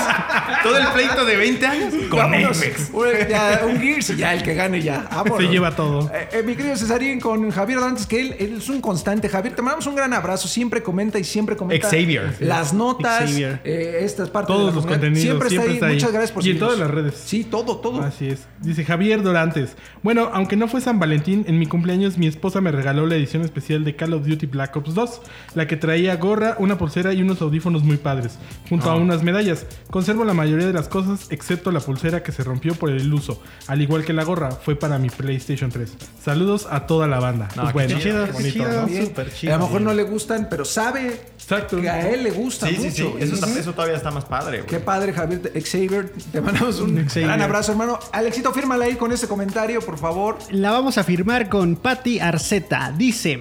[0.63, 2.57] Todo el pleito de 20 años con Vámonos.
[2.57, 2.89] Apex.
[2.93, 5.07] Un, ya, un Gears y ya el que gane ya.
[5.11, 5.37] Vámonos.
[5.37, 6.09] Se lleva todo.
[6.13, 9.29] Eh, eh, mi querido Cesarín con Javier Dantes, que él, él es un constante.
[9.29, 10.47] Javier, te mandamos un gran abrazo.
[10.47, 11.87] Siempre comenta y siempre comenta.
[11.89, 12.35] Xavier.
[12.39, 13.29] Las notas.
[13.29, 13.59] Xavier.
[13.63, 14.99] eh, estas partes Todos de la los comunidad.
[14.99, 15.73] contenidos, siempre está ahí.
[15.73, 15.93] está ahí.
[15.95, 17.15] Muchas gracias por Y en todas las redes.
[17.15, 18.01] Sí, todo, todo.
[18.01, 18.47] Así es.
[18.61, 19.75] Dice Javier Dorantes.
[20.03, 23.43] Bueno, aunque no fue San Valentín, en mi cumpleaños mi esposa me regaló la edición
[23.43, 25.21] especial de Call of Duty Black Ops 2,
[25.55, 28.37] la que traía gorra, una pulsera y unos audífonos muy padres,
[28.67, 29.65] junto a unas medallas.
[29.89, 33.41] Conservo la mayoría de las cosas, excepto la pulsera que se rompió por el uso,
[33.67, 35.93] al igual que la gorra, fue para mi PlayStation 3.
[36.23, 37.47] Saludos a toda la banda.
[37.55, 38.81] No, pues bueno, chido, bonito, chido.
[38.81, 38.87] ¿no?
[39.33, 39.53] Chido.
[39.53, 41.79] A lo mejor no le gustan, pero sabe Exacto.
[41.81, 42.89] que a él le gusta Sí, mucho.
[42.91, 43.07] sí, sí.
[43.19, 44.67] Eso, está- eso todavía está más padre, güey.
[44.69, 46.11] Qué padre, Javier Xavier.
[46.31, 47.25] Te mandamos un Xavier.
[47.27, 47.99] gran abrazo, hermano.
[48.11, 50.37] Alexito, fírmala ahí con ese comentario, por favor.
[50.51, 52.93] La vamos a firmar con Patty Arceta.
[52.97, 53.39] Dice: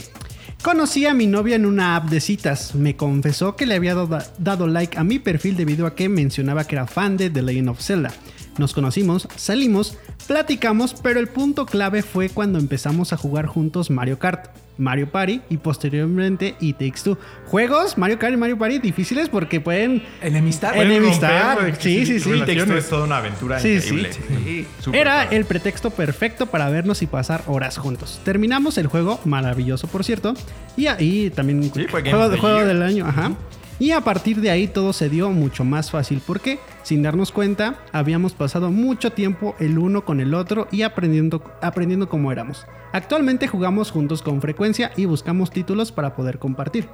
[0.63, 2.75] Conocí a mi novia en una app de citas.
[2.75, 6.65] Me confesó que le había dado, dado like a mi perfil debido a que mencionaba
[6.65, 8.13] que era fan de The Legend of Zelda.
[8.59, 9.97] Nos conocimos, salimos,
[10.27, 14.49] platicamos, pero el punto clave fue cuando empezamos a jugar juntos Mario Kart,
[14.79, 17.19] Mario Party y posteriormente It Takes Two.
[17.47, 20.75] Juegos Mario Kart y Mario Party difíciles porque pueden Enemistar.
[20.75, 21.57] Pueden enemistar.
[21.59, 22.31] romper, Sí, sí, sí.
[22.31, 22.85] El texto relaciones.
[22.85, 24.11] es toda una aventura Sí, increíble.
[24.13, 24.67] Sí.
[24.93, 25.37] Era padre.
[25.37, 28.21] el pretexto perfecto para vernos y pasar horas juntos.
[28.25, 30.35] Terminamos el juego, maravilloso por cierto,
[30.77, 33.33] y ahí también Sí, fue juego, juego del año, ajá.
[33.81, 37.77] Y a partir de ahí todo se dio mucho más fácil porque, sin darnos cuenta,
[37.93, 42.67] habíamos pasado mucho tiempo el uno con el otro y aprendiendo, aprendiendo cómo éramos.
[42.93, 46.89] Actualmente jugamos juntos con frecuencia y buscamos títulos para poder compartir.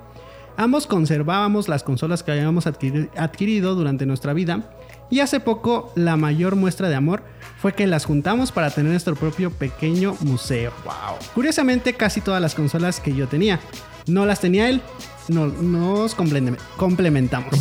[0.57, 4.70] Ambos conservábamos las consolas que habíamos adquiri- adquirido durante nuestra vida
[5.11, 7.22] y hace poco la mayor muestra de amor
[7.61, 10.70] fue que las juntamos para tener nuestro propio pequeño museo.
[10.85, 11.16] Wow.
[11.35, 13.59] Curiosamente casi todas las consolas que yo tenía
[14.07, 14.82] no las tenía él.
[15.28, 17.54] No, nos comple- complementamos.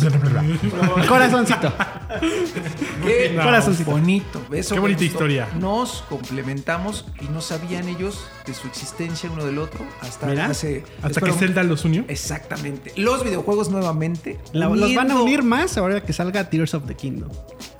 [1.08, 1.72] Corazoncito.
[3.04, 3.90] Qué No, corazoncito.
[3.90, 4.42] bonito.
[4.52, 5.04] Eso Qué bonita gustó.
[5.14, 5.48] historia.
[5.58, 10.84] Nos complementamos y no sabían ellos de su existencia uno del otro hasta Mira, hace.
[10.98, 12.04] Hasta espero- que Zelda los unió.
[12.08, 12.92] Exactamente.
[12.96, 14.38] Los videojuegos nuevamente.
[14.52, 17.30] La- los van a unir más ahora que salga Tears of the Kingdom.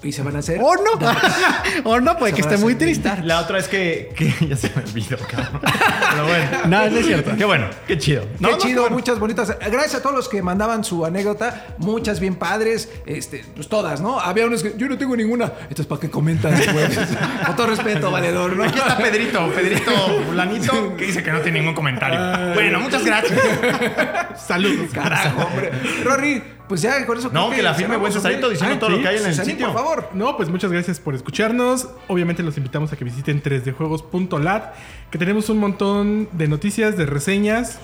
[0.02, 0.60] Y se van a hacer.
[0.62, 0.90] O no.
[1.90, 3.10] o no, puede que esté muy triste.
[3.22, 5.60] La otra es que, que ya se me olvidó, cabrón.
[5.62, 6.50] Pero bueno.
[6.68, 7.30] No, no es cierto.
[7.36, 8.22] Qué bueno, qué chido.
[8.22, 8.96] Qué No, no, chido, bueno.
[8.96, 9.56] muchas bonitas.
[9.74, 14.20] Gracias a todos los que mandaban su anécdota, muchas bien padres, este, pues todas, ¿no?
[14.20, 15.52] Había unos que yo no tengo ninguna.
[15.68, 16.86] Esto es para que comentas, güey.
[17.46, 18.62] Con todo respeto, valedor, ¿no?
[18.62, 19.90] Aquí está Pedrito, Pedrito
[20.26, 22.54] Fulanito, que dice que no tiene ningún comentario.
[22.54, 23.36] Bueno, muchas gracias.
[24.46, 24.90] Saludos.
[24.92, 25.72] Carajo, hombre.
[26.04, 27.30] Rory, pues ya con eso.
[27.32, 28.50] No, que la firme buen Cesarito hombre.
[28.52, 29.72] diciendo Ay, todo lo que hay en el Cesarín, sitio.
[29.72, 30.08] por favor.
[30.14, 31.88] No, pues muchas gracias por escucharnos.
[32.06, 34.72] Obviamente los invitamos a que visiten 3djuegos.lat,
[35.10, 37.80] que tenemos un montón de noticias, de reseñas.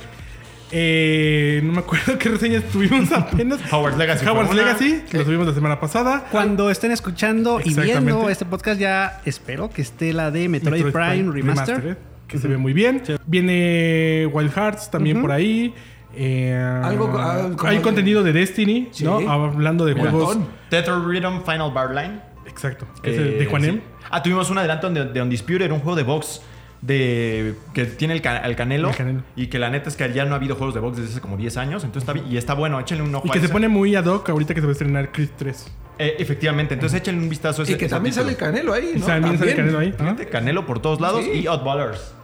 [0.72, 3.60] Eh, no me acuerdo qué reseñas tuvimos apenas.
[3.72, 4.62] Howard's Legacy Howard's una.
[4.62, 6.26] Legacy, que lo tuvimos la semana pasada.
[6.30, 11.32] Cuando estén escuchando y viendo este podcast, ya espero que esté la de Metroid, Prime,
[11.32, 11.98] Remaster.
[12.28, 13.02] que se ve muy bien.
[13.26, 15.74] Viene Wild Hearts también por ahí.
[16.14, 16.52] Eh,
[16.82, 19.04] Algo, ah, hay contenido de Destiny, Sí.
[19.04, 19.18] ¿no?
[19.30, 20.12] Hablando de Montón.
[20.12, 20.38] juegos.
[20.68, 22.20] Tether Rhythm Final Bar Line.
[22.46, 22.86] Exacto.
[23.02, 23.76] que Eh, de Juanem.
[23.76, 23.82] sí.
[24.10, 26.42] Ah, tuvimos un adelanto de, de Undisputed, un juego de box
[26.82, 29.22] de que tiene el, ca- el canelo, El Canelo.
[29.36, 31.20] y que la neta es que ya no ha habido juegos de box desde hace
[31.20, 33.44] como 10 años, entonces está y está bueno, échenle un ojo Y a que se
[33.46, 33.52] ese.
[33.52, 35.66] pone muy ad hoc ahorita que se va a estrenar Creed 3.
[35.98, 38.50] Eh, efectivamente, entonces échenle un vistazo a ese Y que ese también sale el título.
[38.52, 39.06] Canelo ahí, Y ¿no?
[39.06, 39.94] también sale Canelo ahí.
[40.30, 41.40] Canelo por todos lados Sí.
[41.40, 42.14] y Oddballers.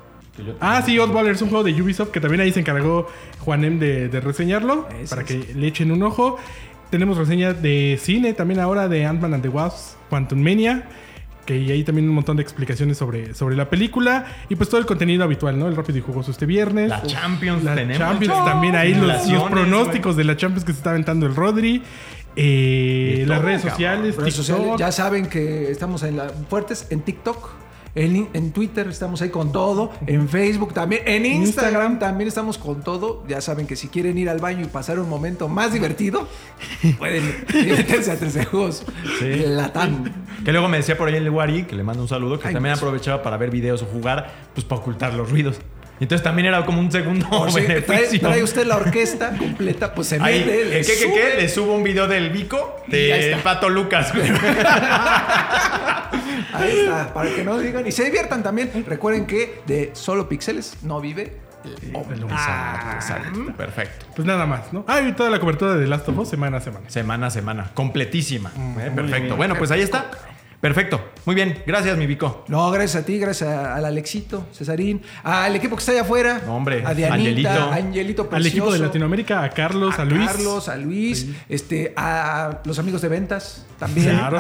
[0.61, 3.07] Ah, sí, Oddballer es un juego de Ubisoft que también ahí se encargó
[3.41, 5.29] Juanem de, de reseñarlo Ese para es.
[5.29, 6.39] que le echen un ojo.
[6.91, 10.85] Tenemos reseñas de cine también ahora de Ant-Man and the Wasp, Quantum Mania,
[11.47, 14.87] que hay también un montón de explicaciones sobre, sobre la película y pues todo el
[14.87, 15.69] contenido habitual, ¿no?
[15.69, 16.91] El rápido y jugoso este viernes.
[16.91, 17.99] La Champions La tenemos.
[17.99, 21.83] Champions también ahí, los, pronósticos de la Champions que se está aventando el Rodri.
[22.39, 27.66] Eh, las redes sociales, Redes sociales, ya saben que estamos en la, fuertes en TikTok.
[27.97, 29.91] En, en Twitter estamos ahí con todo.
[30.07, 31.03] En Facebook también.
[31.07, 33.25] En Instagram también estamos con todo.
[33.27, 36.29] Ya saben que si quieren ir al baño y pasar un momento más divertido,
[36.99, 38.85] pueden meterse a tres juegos.
[39.21, 40.05] Latam.
[40.45, 42.55] Que luego me decía por ahí el Wari, que le mando un saludo, que Ay,
[42.55, 42.85] también mucho.
[42.87, 45.57] aprovechaba para ver videos o jugar, pues para ocultar los ruidos.
[45.99, 48.21] Entonces también era como un segundo O si trae, beneficio.
[48.21, 50.53] trae usted la orquesta completa, pues se Ahí, mete.
[50.53, 51.15] ¿qué, le qué, qué, sube.
[51.15, 51.35] qué?
[51.41, 53.39] Le subo un video del Vico de.
[53.43, 54.13] Pato Lucas.
[56.57, 58.71] Ahí está, para que no digan y se diviertan también.
[58.87, 62.17] Recuerden que de solo píxeles no vive el hombre.
[62.19, 63.57] Exacto, exacto.
[63.57, 64.07] Perfecto.
[64.15, 64.85] Pues nada más, ¿no?
[64.87, 66.89] Ah, y toda la cobertura de The Last of Us semana a semana.
[66.89, 67.71] Semana a semana.
[67.75, 68.53] Completísima.
[68.55, 69.37] Mm, Eh, Perfecto.
[69.37, 70.11] Bueno, pues ahí está.
[70.61, 71.01] Perfecto.
[71.27, 71.63] Muy bien.
[71.67, 72.45] Gracias, mi Vico.
[72.49, 76.41] No, gracias a ti, gracias a- al Alexito, Cesarín, al equipo que está allá afuera.
[76.47, 77.49] No, hombre, a Dianita, Angelito.
[77.51, 80.27] a Angelito Al equipo de precioso, Latinoamérica, a Carlos, a, a Luis.
[80.31, 84.17] Carlos, a Luis, este, a los amigos de ventas también.
[84.17, 84.39] Claro.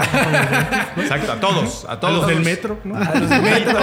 [0.96, 1.32] Exacto.
[1.32, 1.84] A todos.
[1.88, 2.18] A a todos.
[2.18, 2.96] los del metro, ¿no?
[2.96, 3.78] A los del metro,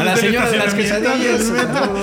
[0.00, 1.42] a la señora de las quesadillas.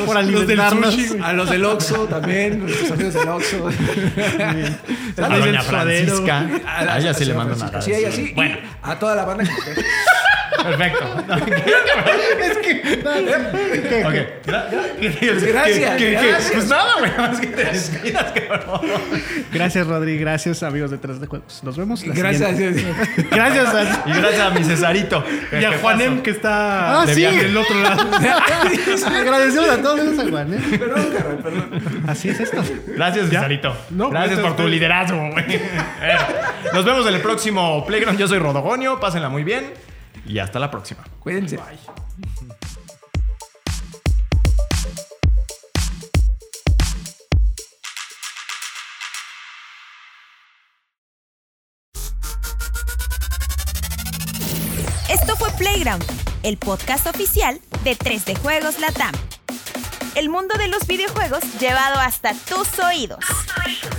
[0.06, 3.70] Por Los del sushi, a los del Oxxo también, nuestros amigos del Oxxo.
[5.18, 5.62] A Doña.
[5.64, 6.48] Francisca.
[6.66, 7.82] A A la- ella a sí le mando nada.
[7.82, 8.32] Sí, a ella sí.
[8.36, 9.44] Bueno, a toda la banda.
[9.44, 9.82] que-
[10.64, 11.06] perfecto.
[12.98, 14.14] Ok.
[14.46, 16.52] Gra- gra- Gracias, que- que- gracias.
[16.54, 17.12] Pues nada, güey.
[17.12, 18.82] Nada más que te despidas, cabrón.
[19.52, 20.18] Gracias, Rodri.
[20.18, 21.64] Gracias, amigos de 3D Juegos.
[21.64, 22.52] Nos vemos la Gracias.
[22.58, 22.86] siguiente.
[23.32, 23.68] Gracias.
[23.76, 25.24] a- Y gracias a mi Cesarito.
[25.60, 27.20] Y a Juanem, que está Ah, de sí.
[27.22, 28.10] viaje del otro lado.
[29.08, 30.78] Agradecemos a todos menos a Juan, ¿eh?
[30.78, 31.82] Perdón.
[32.08, 32.64] Así es esto.
[32.88, 33.40] Gracias, ¿Ya?
[33.40, 33.76] Cesarito.
[33.92, 35.62] No, gracias por a tu liderazgo, güey.
[36.74, 38.20] Nos vemos en el próximo Playground.
[38.20, 39.00] Yo soy Rodogonio.
[39.00, 39.72] Pásenla muy bien.
[40.28, 41.04] Y hasta la próxima.
[41.20, 41.58] Cuídense.
[55.10, 56.04] Esto fue Playground,
[56.44, 59.14] el podcast oficial de 3D Juegos Latam.
[60.18, 63.24] El mundo de los videojuegos llevado hasta tus oídos.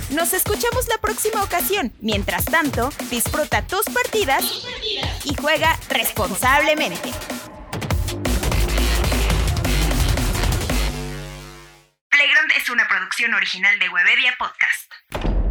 [0.09, 1.93] Nos escuchamos la próxima ocasión.
[2.01, 4.43] Mientras tanto, disfruta tus partidas
[5.23, 7.13] y juega responsablemente.
[12.09, 15.48] Playground es una producción original de Webedia Podcast.